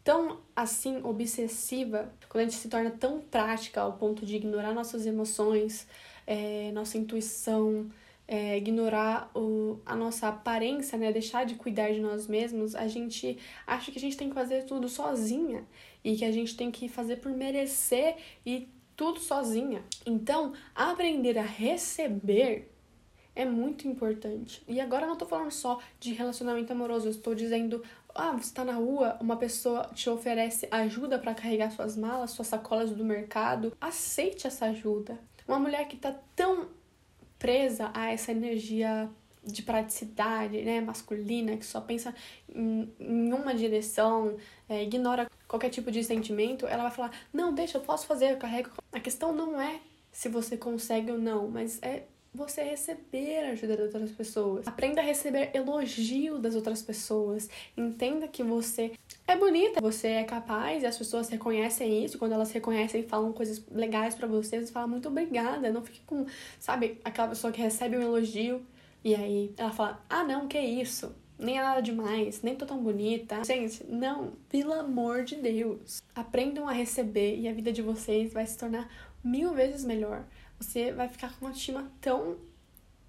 tão 0.03 0.39
assim 0.55 1.01
obsessiva, 1.03 2.11
quando 2.29 2.41
a 2.41 2.43
gente 2.45 2.55
se 2.55 2.69
torna 2.69 2.89
tão 2.89 3.19
prática 3.19 3.81
ao 3.81 3.93
ponto 3.93 4.25
de 4.25 4.37
ignorar 4.37 4.73
nossas 4.73 5.05
emoções, 5.05 5.85
é, 6.25 6.71
nossa 6.73 6.97
intuição, 6.97 7.87
é, 8.27 8.57
ignorar 8.57 9.31
o, 9.33 9.79
a 9.85 9.95
nossa 9.95 10.27
aparência, 10.27 10.97
né? 10.97 11.11
Deixar 11.11 11.45
de 11.45 11.55
cuidar 11.55 11.91
de 11.91 11.99
nós 11.99 12.27
mesmos, 12.27 12.75
a 12.75 12.87
gente 12.87 13.37
acha 13.65 13.91
que 13.91 13.97
a 13.97 14.01
gente 14.01 14.17
tem 14.17 14.29
que 14.29 14.35
fazer 14.35 14.65
tudo 14.65 14.89
sozinha 14.89 15.65
e 16.03 16.15
que 16.15 16.25
a 16.25 16.31
gente 16.31 16.55
tem 16.57 16.69
que 16.69 16.89
fazer 16.89 17.17
por 17.17 17.31
merecer 17.31 18.17
e 18.45 18.67
tudo 18.95 19.19
sozinha. 19.19 19.83
Então, 20.05 20.53
aprender 20.75 21.37
a 21.37 21.43
receber 21.43 22.71
é 23.35 23.45
muito 23.45 23.87
importante. 23.87 24.63
E 24.67 24.81
agora 24.81 25.03
eu 25.03 25.09
não 25.09 25.15
tô 25.15 25.25
falando 25.25 25.51
só 25.51 25.79
de 25.99 26.11
relacionamento 26.11 26.73
amoroso, 26.73 27.05
eu 27.05 27.11
estou 27.11 27.35
dizendo, 27.35 27.83
ah, 28.13 28.31
você 28.31 28.51
tá 28.51 28.65
na 28.65 28.73
rua, 28.73 29.15
uma 29.21 29.37
pessoa 29.37 29.91
te 29.93 30.09
oferece 30.09 30.67
ajuda 30.71 31.19
para 31.19 31.35
carregar 31.35 31.71
suas 31.71 31.95
malas, 31.95 32.31
suas 32.31 32.47
sacolas 32.47 32.89
do 32.89 33.05
mercado, 33.05 33.71
aceite 33.79 34.47
essa 34.47 34.65
ajuda. 34.65 35.19
Uma 35.47 35.59
mulher 35.59 35.87
que 35.87 35.95
tá 35.95 36.13
tão 36.35 36.67
presa 37.37 37.91
a 37.93 38.11
essa 38.11 38.31
energia 38.31 39.09
de 39.43 39.61
praticidade, 39.61 40.61
né, 40.61 40.81
masculina, 40.81 41.55
que 41.55 41.65
só 41.65 41.79
pensa 41.79 42.13
em, 42.53 42.93
em 42.99 43.33
uma 43.33 43.55
direção, 43.55 44.35
é, 44.67 44.83
ignora 44.83 45.29
qualquer 45.47 45.69
tipo 45.69 45.89
de 45.89 46.03
sentimento, 46.03 46.67
ela 46.67 46.83
vai 46.83 46.91
falar: 46.91 47.11
Não, 47.31 47.53
deixa, 47.53 47.77
eu 47.77 47.81
posso 47.81 48.05
fazer, 48.05 48.33
eu 48.33 48.37
carrego. 48.37 48.71
A 48.91 48.99
questão 48.99 49.33
não 49.33 49.59
é 49.59 49.79
se 50.11 50.27
você 50.29 50.57
consegue 50.57 51.11
ou 51.11 51.17
não, 51.17 51.49
mas 51.49 51.81
é 51.81 52.03
você 52.37 52.61
receber 52.61 53.39
a 53.39 53.49
ajuda 53.49 53.75
das 53.75 53.93
outras 53.93 54.11
pessoas. 54.11 54.67
Aprenda 54.67 55.01
a 55.01 55.03
receber 55.03 55.49
elogio 55.53 56.37
das 56.37 56.55
outras 56.55 56.81
pessoas. 56.83 57.49
Entenda 57.75 58.27
que 58.27 58.43
você 58.43 58.91
é 59.27 59.35
bonita, 59.35 59.81
você 59.81 60.07
é 60.07 60.23
capaz 60.23 60.83
e 60.83 60.85
as 60.85 60.97
pessoas 60.97 61.27
reconhecem 61.27 62.05
isso. 62.05 62.19
Quando 62.19 62.33
elas 62.33 62.51
reconhecem 62.51 63.01
e 63.01 63.03
falam 63.03 63.33
coisas 63.33 63.61
legais 63.71 64.13
para 64.13 64.27
você, 64.27 64.61
você 64.61 64.71
fala 64.71 64.87
muito 64.87 65.09
obrigada. 65.09 65.71
Não 65.71 65.81
fique 65.83 66.01
com, 66.05 66.25
sabe, 66.59 66.99
aquela 67.03 67.29
pessoa 67.29 67.51
que 67.51 67.59
recebe 67.59 67.97
um 67.97 68.01
elogio 68.01 68.63
e 69.03 69.15
aí 69.15 69.51
ela 69.57 69.71
fala: 69.71 70.03
ah, 70.07 70.23
não, 70.23 70.47
que 70.47 70.59
isso? 70.59 71.15
Nem 71.39 71.59
é 71.59 71.61
nada 71.61 71.81
demais, 71.81 72.41
nem 72.41 72.55
tô 72.55 72.65
tão 72.65 72.81
bonita. 72.81 73.43
Gente, 73.43 73.83
não, 73.85 74.33
pelo 74.49 74.73
amor 74.73 75.23
de 75.23 75.35
Deus. 75.35 76.01
Aprendam 76.15 76.67
a 76.67 76.71
receber 76.71 77.37
e 77.37 77.47
a 77.47 77.53
vida 77.53 77.71
de 77.71 77.81
vocês 77.81 78.33
vai 78.33 78.45
se 78.45 78.57
tornar 78.57 78.89
mil 79.23 79.53
vezes 79.53 79.83
melhor. 79.83 80.23
Você 80.59 80.91
vai 80.91 81.07
ficar 81.07 81.37
com 81.37 81.45
uma 81.45 81.51
estima 81.51 81.91
tão 82.01 82.37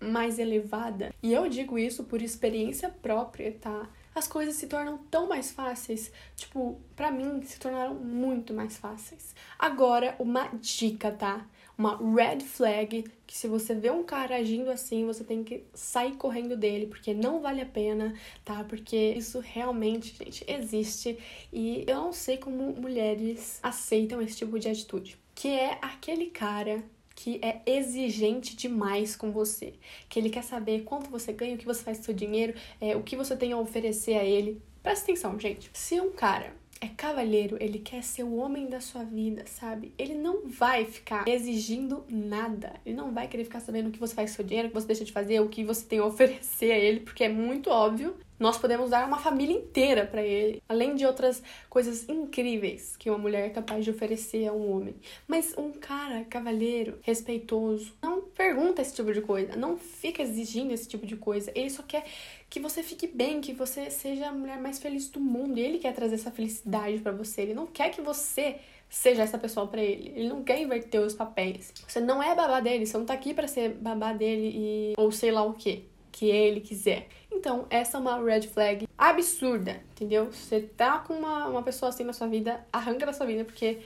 mais 0.01 0.39
elevada. 0.39 1.13
E 1.23 1.33
eu 1.33 1.49
digo 1.49 1.79
isso 1.79 2.05
por 2.05 2.23
experiência 2.23 2.89
própria, 2.89 3.53
tá? 3.61 3.89
As 4.15 4.29
coisas 4.29 4.57
se 4.57 4.67
tornam 4.67 4.99
tão 5.11 5.29
mais 5.29 5.51
fáceis. 5.51 6.13
Tipo, 6.37 6.81
para 6.95 7.11
mim 7.11 7.43
se 7.43 7.59
tornaram 7.59 7.95
muito 7.95 8.53
mais 8.53 8.77
fáceis. 8.77 9.35
Agora, 9.59 10.15
uma 10.19 10.49
dica, 10.61 11.11
tá? 11.11 11.47
uma 11.79 11.97
red 11.97 12.41
flag, 12.41 13.05
que 13.25 13.39
se 13.39 13.47
você 13.47 13.73
vê 13.73 13.89
um 13.89 14.03
cara 14.03 14.35
agindo 14.35 14.69
assim, 14.69 15.07
você 15.07 15.23
tem 15.23 15.45
que 15.45 15.63
sair 15.73 16.17
correndo 16.17 16.57
dele, 16.57 16.89
porque 16.89 17.15
não 17.15 17.41
vale 17.41 17.61
a 17.61 17.67
pena, 17.67 18.15
tá? 18.45 18.65
Porque 18.65 18.97
isso 19.17 19.39
realmente, 19.39 20.13
gente, 20.19 20.45
existe 20.49 21.17
e 21.53 21.85
eu 21.87 21.95
não 21.95 22.13
sei 22.13 22.37
como 22.37 22.73
mulheres 22.73 23.61
aceitam 23.63 24.21
esse 24.21 24.37
tipo 24.37 24.59
de 24.59 24.69
atitude. 24.69 25.17
Que 25.37 25.49
é 25.49 25.79
aquele 25.81 26.27
cara 26.27 26.83
que 27.19 27.41
é 27.43 27.61
exigente 27.67 28.55
demais 28.55 29.17
com 29.17 29.33
você, 29.33 29.75
que 30.09 30.21
ele 30.21 30.31
quer 30.31 30.45
saber 30.45 30.85
quanto 30.85 31.11
você 31.11 31.33
ganha, 31.33 31.57
o 31.57 31.59
que 31.59 31.67
você 31.67 31.83
faz 31.83 31.99
com 31.99 32.05
seu 32.05 32.15
dinheiro, 32.15 32.55
é, 32.81 32.95
o 32.95 33.03
que 33.03 33.17
você 33.17 33.37
tem 33.37 33.53
a 33.53 33.59
oferecer 33.59 34.15
a 34.15 34.23
ele. 34.23 34.63
Presta 34.85 35.03
atenção, 35.03 35.37
gente. 35.37 35.69
Se 35.75 36.01
um 36.01 36.13
cara 36.13 36.55
é 36.81 36.87
cavalheiro, 36.87 37.57
ele 37.59 37.81
quer 37.81 38.05
ser 38.05 38.23
o 38.23 38.37
homem 38.37 38.69
da 38.69 38.81
sua 38.81 39.03
vida, 39.03 39.45
sabe? 39.47 39.93
Ele 39.99 40.15
não 40.15 40.47
vai 40.47 40.85
ficar 40.85 41.27
exigindo 41.27 42.05
nada. 42.09 42.75
Ele 42.87 42.95
não 42.95 43.13
vai 43.13 43.27
querer 43.27 43.43
ficar 43.43 43.59
sabendo 43.59 43.89
o 43.89 43.91
que 43.91 43.99
você 43.99 44.15
faz 44.15 44.31
com 44.31 44.37
seu 44.37 44.45
dinheiro, 44.45 44.69
o 44.69 44.71
que 44.71 44.81
você 44.81 44.87
deixa 44.87 45.05
de 45.05 45.13
fazer, 45.13 45.41
o 45.41 45.49
que 45.49 45.65
você 45.65 45.85
tem 45.85 45.99
a 45.99 46.05
oferecer 46.05 46.71
a 46.71 46.79
ele, 46.79 47.01
porque 47.01 47.25
é 47.25 47.29
muito 47.29 47.69
óbvio. 47.69 48.15
Nós 48.39 48.57
podemos 48.57 48.91
dar 48.91 49.07
uma 49.07 49.19
família 49.19 49.57
inteira 49.57 50.07
para 50.07 50.23
ele, 50.23 50.63
além 50.69 50.95
de 50.95 51.05
outras 51.05 51.43
coisas 51.69 52.09
incríveis 52.09 52.97
que 52.97 53.11
uma 53.11 53.19
mulher 53.19 53.47
é 53.47 53.51
capaz 53.51 53.85
de 53.85 53.91
oferecer 53.91 54.47
a 54.47 54.53
um 54.53 54.71
homem. 54.71 54.95
Mas 55.27 55.55
um 55.59 55.73
cara 55.73 56.25
cavalheiro, 56.25 56.99
respeitoso, 57.03 57.93
não 58.01 58.23
pergunta 58.23 58.81
esse 58.81 58.95
tipo 58.95 59.13
de 59.13 59.21
coisa, 59.21 59.57
não 59.57 59.77
fica 59.77 60.23
exigindo 60.23 60.73
esse 60.73 60.87
tipo 60.87 61.05
de 61.05 61.17
coisa. 61.17 61.51
Ele 61.55 61.69
só 61.69 61.83
quer 61.83 62.05
que 62.49 62.61
você 62.61 62.83
fique 62.83 63.09
bem, 63.09 63.41
que 63.41 63.53
você 63.53 63.91
seja 63.91 64.29
a 64.29 64.33
mulher 64.33 64.61
mais 64.61 64.79
feliz 64.79 65.09
do 65.09 65.21
mundo. 65.21 65.59
E 65.59 65.63
ele 65.63 65.79
quer 65.79 65.93
trazer 65.93 66.15
essa 66.15 66.31
felicidade 66.31 66.99
para 66.99 67.13
você. 67.13 67.43
Ele 67.43 67.55
não 67.55 67.67
quer 67.67 67.91
que 67.91 68.01
você 68.01 68.61
seja 68.89 69.23
essa 69.23 69.37
pessoa 69.37 69.67
para 69.67 69.83
ele. 69.83 70.13
Ele 70.15 70.29
não 70.29 70.45
quer 70.45 70.61
inverter 70.61 71.01
os 71.01 71.15
papéis. 71.15 71.73
Você 71.87 72.01
não 72.01 72.23
é 72.23 72.35
babá 72.35 72.61
dele, 72.61 72.87
você 72.87 72.97
não 72.97 73.05
tá 73.05 73.15
aqui 73.15 73.35
para 73.35 73.49
ser 73.49 73.71
babá 73.71 74.13
dele 74.13 74.53
e 74.55 74.95
ou 74.97 75.11
sei 75.11 75.31
lá 75.31 75.43
o 75.43 75.55
que 75.55 75.85
que 76.11 76.29
ele 76.31 76.61
quiser. 76.61 77.09
Então, 77.31 77.67
essa 77.71 77.99
é 77.99 78.01
uma 78.01 78.23
red 78.23 78.43
flag 78.43 78.87
absurda, 78.97 79.83
entendeu? 79.93 80.33
Você 80.33 80.61
tá 80.61 80.99
com 80.99 81.15
uma, 81.15 81.47
uma 81.47 81.63
pessoa 81.63 81.91
assim 81.91 82.05
na 82.05 82.13
sua 82.13 82.27
vida, 82.27 82.67
arranca 82.73 83.07
da 83.07 83.13
sua 83.13 83.27
vida, 83.27 83.45
porque 83.45 83.79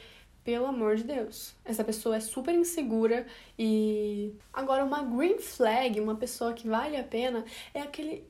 pelo 0.44 0.66
amor 0.66 0.96
de 0.96 1.04
Deus. 1.04 1.54
Essa 1.64 1.84
pessoa 1.84 2.16
é 2.16 2.20
super 2.20 2.54
insegura 2.54 3.26
e. 3.58 4.34
Agora, 4.52 4.84
uma 4.84 5.02
green 5.02 5.38
flag, 5.38 6.00
uma 6.00 6.16
pessoa 6.16 6.52
que 6.52 6.66
vale 6.66 6.96
a 6.96 7.04
pena, 7.04 7.44
é 7.72 7.80
aquele 7.80 8.24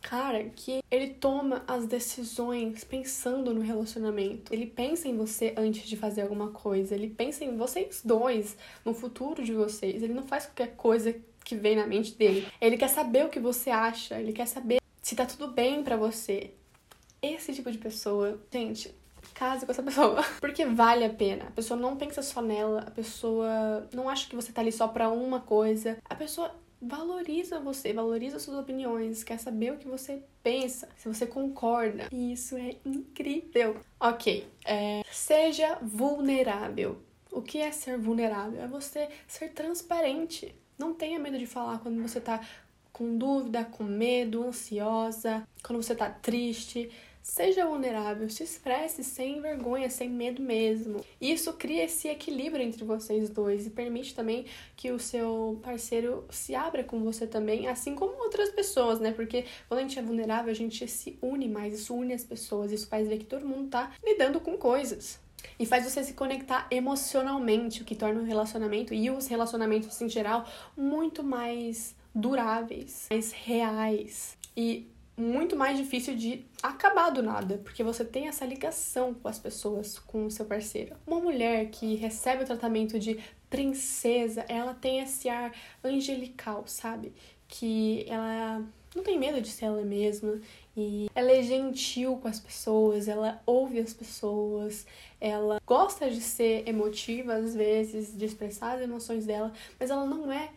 cara 0.00 0.44
que 0.56 0.82
ele 0.90 1.08
toma 1.08 1.62
as 1.66 1.86
decisões 1.86 2.84
pensando 2.84 3.52
no 3.52 3.60
relacionamento. 3.60 4.52
Ele 4.52 4.66
pensa 4.66 5.08
em 5.08 5.16
você 5.16 5.54
antes 5.56 5.86
de 5.88 5.96
fazer 5.96 6.22
alguma 6.22 6.50
coisa. 6.50 6.94
Ele 6.94 7.08
pensa 7.08 7.44
em 7.44 7.56
vocês 7.56 8.00
dois, 8.02 8.56
no 8.84 8.94
futuro 8.94 9.44
de 9.44 9.52
vocês. 9.52 10.02
Ele 10.02 10.14
não 10.14 10.26
faz 10.26 10.46
qualquer 10.46 10.74
coisa 10.76 11.14
que 11.44 11.56
vem 11.56 11.76
na 11.76 11.86
mente 11.86 12.14
dele. 12.14 12.46
Ele 12.60 12.76
quer 12.76 12.88
saber 12.88 13.24
o 13.24 13.28
que 13.28 13.40
você 13.40 13.70
acha, 13.70 14.18
ele 14.18 14.32
quer 14.32 14.46
saber 14.46 14.80
se 15.02 15.16
tá 15.16 15.26
tudo 15.26 15.48
bem 15.48 15.82
para 15.82 15.96
você. 15.96 16.52
Esse 17.22 17.52
tipo 17.52 17.70
de 17.70 17.78
pessoa, 17.78 18.40
gente, 18.50 18.94
case 19.34 19.64
com 19.64 19.72
essa 19.72 19.82
pessoa. 19.84 20.22
Porque 20.40 20.64
vale 20.64 21.04
a 21.04 21.10
pena. 21.10 21.44
A 21.44 21.50
pessoa 21.50 21.78
não 21.78 21.96
pensa 21.96 22.22
só 22.22 22.40
nela, 22.40 22.80
a 22.80 22.90
pessoa 22.90 23.88
não 23.92 24.08
acha 24.08 24.28
que 24.28 24.36
você 24.36 24.52
tá 24.52 24.60
ali 24.60 24.72
só 24.72 24.88
pra 24.88 25.08
uma 25.08 25.40
coisa. 25.40 25.98
A 26.08 26.14
pessoa 26.14 26.54
valoriza 26.80 27.60
você, 27.60 27.92
valoriza 27.92 28.38
suas 28.38 28.58
opiniões, 28.58 29.22
quer 29.22 29.38
saber 29.38 29.72
o 29.72 29.76
que 29.76 29.86
você 29.86 30.22
pensa, 30.42 30.88
se 30.96 31.08
você 31.08 31.26
concorda. 31.26 32.08
E 32.10 32.32
isso 32.32 32.56
é 32.56 32.76
incrível. 32.84 33.76
Ok, 33.98 34.46
é, 34.64 35.02
seja 35.10 35.78
vulnerável. 35.82 36.98
O 37.30 37.42
que 37.42 37.58
é 37.58 37.70
ser 37.70 37.98
vulnerável? 37.98 38.62
É 38.62 38.66
você 38.66 39.08
ser 39.28 39.50
transparente. 39.50 40.54
Não 40.80 40.94
tenha 40.94 41.18
medo 41.18 41.38
de 41.38 41.44
falar 41.44 41.78
quando 41.80 42.00
você 42.00 42.18
tá 42.18 42.40
com 42.90 43.18
dúvida, 43.18 43.66
com 43.66 43.84
medo, 43.84 44.42
ansiosa, 44.44 45.46
quando 45.62 45.82
você 45.82 45.94
tá 45.94 46.08
triste. 46.08 46.90
Seja 47.22 47.66
vulnerável, 47.66 48.30
se 48.30 48.42
expresse 48.44 49.04
sem 49.04 49.42
vergonha, 49.42 49.90
sem 49.90 50.08
medo 50.08 50.40
mesmo. 50.40 51.04
Isso 51.20 51.52
cria 51.52 51.84
esse 51.84 52.08
equilíbrio 52.08 52.64
entre 52.64 52.82
vocês 52.82 53.28
dois 53.28 53.66
e 53.66 53.70
permite 53.70 54.14
também 54.14 54.46
que 54.74 54.90
o 54.90 54.98
seu 54.98 55.60
parceiro 55.62 56.24
se 56.30 56.54
abra 56.54 56.82
com 56.82 57.04
você 57.04 57.26
também, 57.26 57.68
assim 57.68 57.94
como 57.94 58.16
outras 58.22 58.48
pessoas, 58.48 58.98
né? 58.98 59.12
Porque 59.12 59.44
quando 59.68 59.80
a 59.80 59.82
gente 59.82 59.98
é 59.98 60.02
vulnerável, 60.02 60.50
a 60.50 60.54
gente 60.54 60.88
se 60.88 61.18
une 61.20 61.46
mais, 61.46 61.74
isso 61.74 61.94
une 61.94 62.14
as 62.14 62.24
pessoas, 62.24 62.72
isso 62.72 62.88
faz 62.88 63.06
ver 63.06 63.18
que 63.18 63.26
todo 63.26 63.46
mundo 63.46 63.68
tá 63.68 63.92
lidando 64.02 64.40
com 64.40 64.56
coisas. 64.56 65.20
E 65.58 65.66
faz 65.66 65.84
você 65.84 66.02
se 66.02 66.14
conectar 66.14 66.66
emocionalmente, 66.70 67.82
o 67.82 67.84
que 67.84 67.94
torna 67.94 68.20
o 68.20 68.24
relacionamento 68.24 68.94
e 68.94 69.10
os 69.10 69.26
relacionamentos 69.26 70.00
em 70.00 70.08
geral 70.08 70.46
muito 70.76 71.22
mais 71.22 71.94
duráveis, 72.14 73.06
mais 73.10 73.32
reais. 73.32 74.36
E 74.56 74.90
muito 75.16 75.54
mais 75.54 75.76
difícil 75.76 76.16
de 76.16 76.44
acabar 76.62 77.10
do 77.10 77.22
nada, 77.22 77.58
porque 77.62 77.84
você 77.84 78.04
tem 78.04 78.26
essa 78.26 78.44
ligação 78.44 79.12
com 79.12 79.28
as 79.28 79.38
pessoas, 79.38 79.98
com 79.98 80.26
o 80.26 80.30
seu 80.30 80.46
parceiro. 80.46 80.96
Uma 81.06 81.20
mulher 81.20 81.66
que 81.66 81.94
recebe 81.94 82.42
o 82.42 82.46
tratamento 82.46 82.98
de 82.98 83.18
princesa, 83.48 84.44
ela 84.48 84.72
tem 84.72 85.00
esse 85.00 85.28
ar 85.28 85.52
angelical, 85.84 86.64
sabe? 86.66 87.12
Que 87.46 88.06
ela 88.08 88.64
não 88.94 89.02
tem 89.02 89.18
medo 89.18 89.40
de 89.40 89.48
ser 89.48 89.66
ela 89.66 89.82
mesma 89.82 90.40
e 90.76 91.10
ela 91.14 91.32
é 91.32 91.42
gentil 91.42 92.16
com 92.16 92.28
as 92.28 92.38
pessoas, 92.38 93.08
ela 93.08 93.42
ouve 93.44 93.78
as 93.80 93.92
pessoas, 93.92 94.86
ela 95.20 95.60
gosta 95.66 96.10
de 96.10 96.20
ser 96.20 96.68
emotiva 96.68 97.34
às 97.34 97.54
vezes, 97.54 98.16
de 98.16 98.24
expressar 98.24 98.76
as 98.76 98.82
emoções 98.82 99.26
dela, 99.26 99.52
mas 99.78 99.90
ela 99.90 100.06
não 100.06 100.32
é 100.32 100.50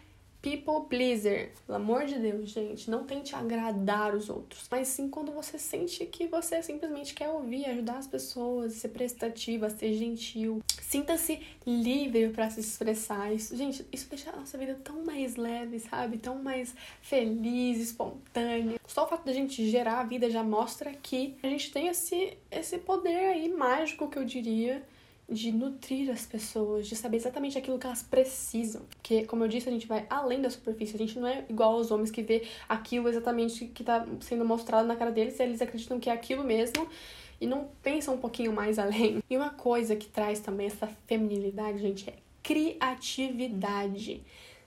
people 0.43 0.86
pleaser. 0.89 1.51
Pelo 1.65 1.77
amor 1.77 2.06
de 2.06 2.19
Deus, 2.19 2.49
gente, 2.49 2.91
não 2.91 3.06
tente 3.06 3.34
agradar 3.34 4.13
os 4.13 4.29
outros, 4.29 4.67
mas 4.69 4.89
sim 4.89 5.10
quando 5.10 5.32
você 5.32 5.58
sente 5.58 6.06
que 6.06 6.27
você 6.27 6.62
simplesmente 6.62 7.13
quer 7.13 7.29
ouvir, 7.29 7.65
ajudar 7.65 7.97
as 7.97 8.08
pessoas, 8.08 8.73
ser 8.73 8.89
prestativa, 8.89 9.69
ser 9.69 9.93
gentil. 9.93 10.62
Sinta-se 10.82 11.41
livre 11.65 12.29
para 12.29 12.49
se 12.49 12.60
expressar. 12.60 13.34
Isso, 13.34 13.56
gente, 13.56 13.86
isso 13.91 14.10
deixa 14.10 14.29
a 14.32 14.36
nossa 14.36 14.58
vida 14.58 14.77
tão 14.84 15.03
mais 15.06 15.38
leve, 15.38 15.79
sabe? 15.79 16.17
Tão 16.17 16.36
mais 16.43 16.75
feliz, 17.01 17.79
espontânea. 17.79 18.77
Só 18.86 19.06
o 19.06 19.08
fato 19.08 19.25
da 19.25 19.32
gente 19.32 19.67
gerar 19.69 20.01
a 20.01 20.03
vida 20.03 20.29
já 20.29 20.43
mostra 20.43 20.91
que 20.91 21.36
a 21.41 21.47
gente 21.47 21.71
tem 21.71 21.88
esse, 21.88 22.38
esse 22.51 22.77
poder 22.79 23.15
aí 23.15 23.47
mágico 23.47 24.10
que 24.10 24.19
eu 24.19 24.25
diria 24.25 24.84
de 25.29 25.51
nutrir 25.51 26.12
as 26.12 26.25
pessoas, 26.25 26.88
de 26.88 26.95
saber 26.95 27.17
exatamente 27.17 27.57
aquilo 27.57 27.79
que 27.79 27.86
elas 27.86 28.03
precisam. 28.03 28.83
Porque, 28.89 29.25
como 29.25 29.43
eu 29.43 29.47
disse, 29.47 29.69
a 29.69 29.71
gente 29.71 29.88
vai 29.88 30.05
além 30.09 30.41
da 30.41 30.49
superfície. 30.49 30.95
A 30.95 30.99
gente 30.99 31.17
não 31.17 31.27
é 31.27 31.45
igual 31.49 31.73
aos 31.73 31.91
homens 31.91 32.12
que 32.12 32.21
vê 32.21 32.43
aquilo 32.67 33.07
exatamente 33.07 33.65
que 33.67 33.83
tá 33.83 34.05
sendo 34.21 34.45
mostrado 34.45 34.88
na 34.88 34.95
cara 34.95 35.12
deles 35.12 35.39
e 35.39 35.43
eles 35.43 35.62
acreditam 35.62 35.99
que 35.99 36.09
é 36.09 36.13
aquilo 36.13 36.43
mesmo 36.43 36.88
e 37.39 37.47
não 37.47 37.69
pensam 37.81 38.15
um 38.15 38.17
pouquinho 38.17 38.53
mais 38.53 38.79
além. 38.79 39.21
E 39.29 39.36
uma 39.36 39.49
coisa 39.49 39.95
que 39.95 40.07
traz 40.07 40.39
também 40.39 40.67
essa 40.67 40.88
feminilidade, 41.07 41.79
gente, 41.79 42.09
é 42.09 42.13
criatividade. 42.41 44.23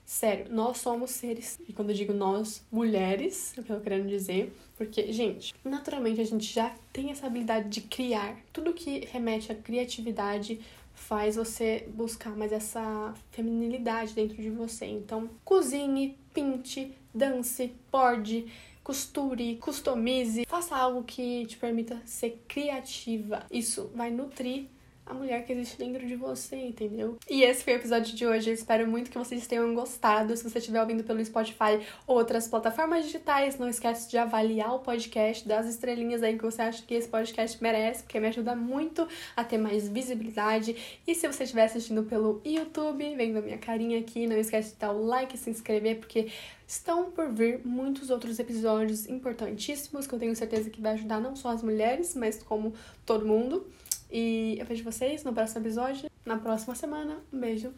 Sério, 0.07 0.45
nós 0.49 0.77
somos 0.77 1.11
seres, 1.11 1.59
e 1.67 1.73
quando 1.73 1.89
eu 1.89 1.95
digo 1.95 2.13
nós, 2.13 2.65
mulheres, 2.71 3.53
é 3.57 3.59
o 3.59 3.63
que 3.65 3.69
eu 3.73 3.75
tô 3.75 3.83
querendo 3.83 4.07
dizer, 4.07 4.53
porque, 4.77 5.11
gente, 5.11 5.53
naturalmente 5.65 6.21
a 6.21 6.23
gente 6.23 6.45
já 6.45 6.73
tem 6.93 7.11
essa 7.11 7.27
habilidade 7.27 7.67
de 7.67 7.81
criar. 7.81 8.37
Tudo 8.53 8.71
que 8.71 9.05
remete 9.11 9.51
à 9.51 9.55
criatividade 9.55 10.61
faz 10.93 11.35
você 11.35 11.89
buscar 11.93 12.37
mais 12.37 12.53
essa 12.53 13.13
feminilidade 13.31 14.13
dentro 14.13 14.41
de 14.41 14.49
você. 14.49 14.85
Então, 14.85 15.29
cozinhe, 15.43 16.17
pinte, 16.33 16.93
dance, 17.13 17.73
borde, 17.91 18.45
costure, 18.81 19.57
customize, 19.57 20.45
faça 20.47 20.77
algo 20.77 21.03
que 21.03 21.45
te 21.47 21.57
permita 21.57 22.01
ser 22.05 22.41
criativa. 22.47 23.45
Isso 23.51 23.91
vai 23.93 24.09
nutrir 24.09 24.67
a 25.09 25.13
mulher 25.13 25.45
que 25.45 25.53
existe 25.53 25.77
dentro 25.77 26.05
de 26.05 26.15
você, 26.15 26.55
entendeu? 26.57 27.17
E 27.29 27.43
esse 27.43 27.63
foi 27.63 27.73
o 27.73 27.75
episódio 27.77 28.15
de 28.15 28.25
hoje. 28.25 28.49
Eu 28.49 28.53
espero 28.53 28.87
muito 28.87 29.09
que 29.09 29.17
vocês 29.17 29.47
tenham 29.47 29.73
gostado. 29.73 30.35
Se 30.35 30.43
você 30.43 30.59
estiver 30.59 30.81
ouvindo 30.81 31.03
pelo 31.03 31.23
Spotify 31.23 31.79
ou 32.05 32.17
outras 32.17 32.47
plataformas 32.47 33.05
digitais, 33.05 33.57
não 33.57 33.69
esquece 33.69 34.09
de 34.09 34.17
avaliar 34.17 34.75
o 34.75 34.79
podcast, 34.79 35.47
das 35.47 35.67
estrelinhas 35.67 36.21
aí 36.21 36.37
que 36.37 36.43
você 36.43 36.61
acha 36.61 36.83
que 36.83 36.93
esse 36.93 37.07
podcast 37.07 37.61
merece, 37.63 38.03
porque 38.03 38.19
me 38.19 38.27
ajuda 38.27 38.55
muito 38.55 39.07
a 39.35 39.43
ter 39.43 39.57
mais 39.57 39.87
visibilidade. 39.87 40.75
E 41.07 41.15
se 41.15 41.27
você 41.27 41.43
estiver 41.43 41.63
assistindo 41.63 42.03
pelo 42.03 42.41
YouTube, 42.43 43.15
vendo 43.15 43.37
a 43.37 43.41
minha 43.41 43.57
carinha 43.57 43.99
aqui, 43.99 44.27
não 44.27 44.37
esquece 44.37 44.73
de 44.73 44.79
dar 44.79 44.91
o 44.91 45.05
like 45.05 45.35
e 45.35 45.37
se 45.37 45.49
inscrever, 45.49 45.99
porque 45.99 46.27
estão 46.67 47.11
por 47.11 47.31
vir 47.31 47.61
muitos 47.65 48.09
outros 48.09 48.37
episódios 48.39 49.07
importantíssimos 49.07 50.05
que 50.05 50.13
eu 50.13 50.19
tenho 50.19 50.35
certeza 50.35 50.69
que 50.69 50.81
vai 50.81 50.93
ajudar 50.93 51.21
não 51.21 51.33
só 51.33 51.49
as 51.49 51.63
mulheres, 51.63 52.13
mas 52.13 52.43
como 52.43 52.73
todo 53.05 53.25
mundo. 53.25 53.65
E 54.09 54.57
eu 54.59 54.65
vejo 54.65 54.83
vocês 54.83 55.23
no 55.23 55.33
próximo 55.33 55.61
episódio, 55.61 56.09
na 56.25 56.37
próxima 56.37 56.75
semana. 56.75 57.17
Um 57.31 57.39
beijo 57.39 57.73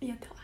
e 0.00 0.10
até 0.10 0.28
lá! 0.28 0.34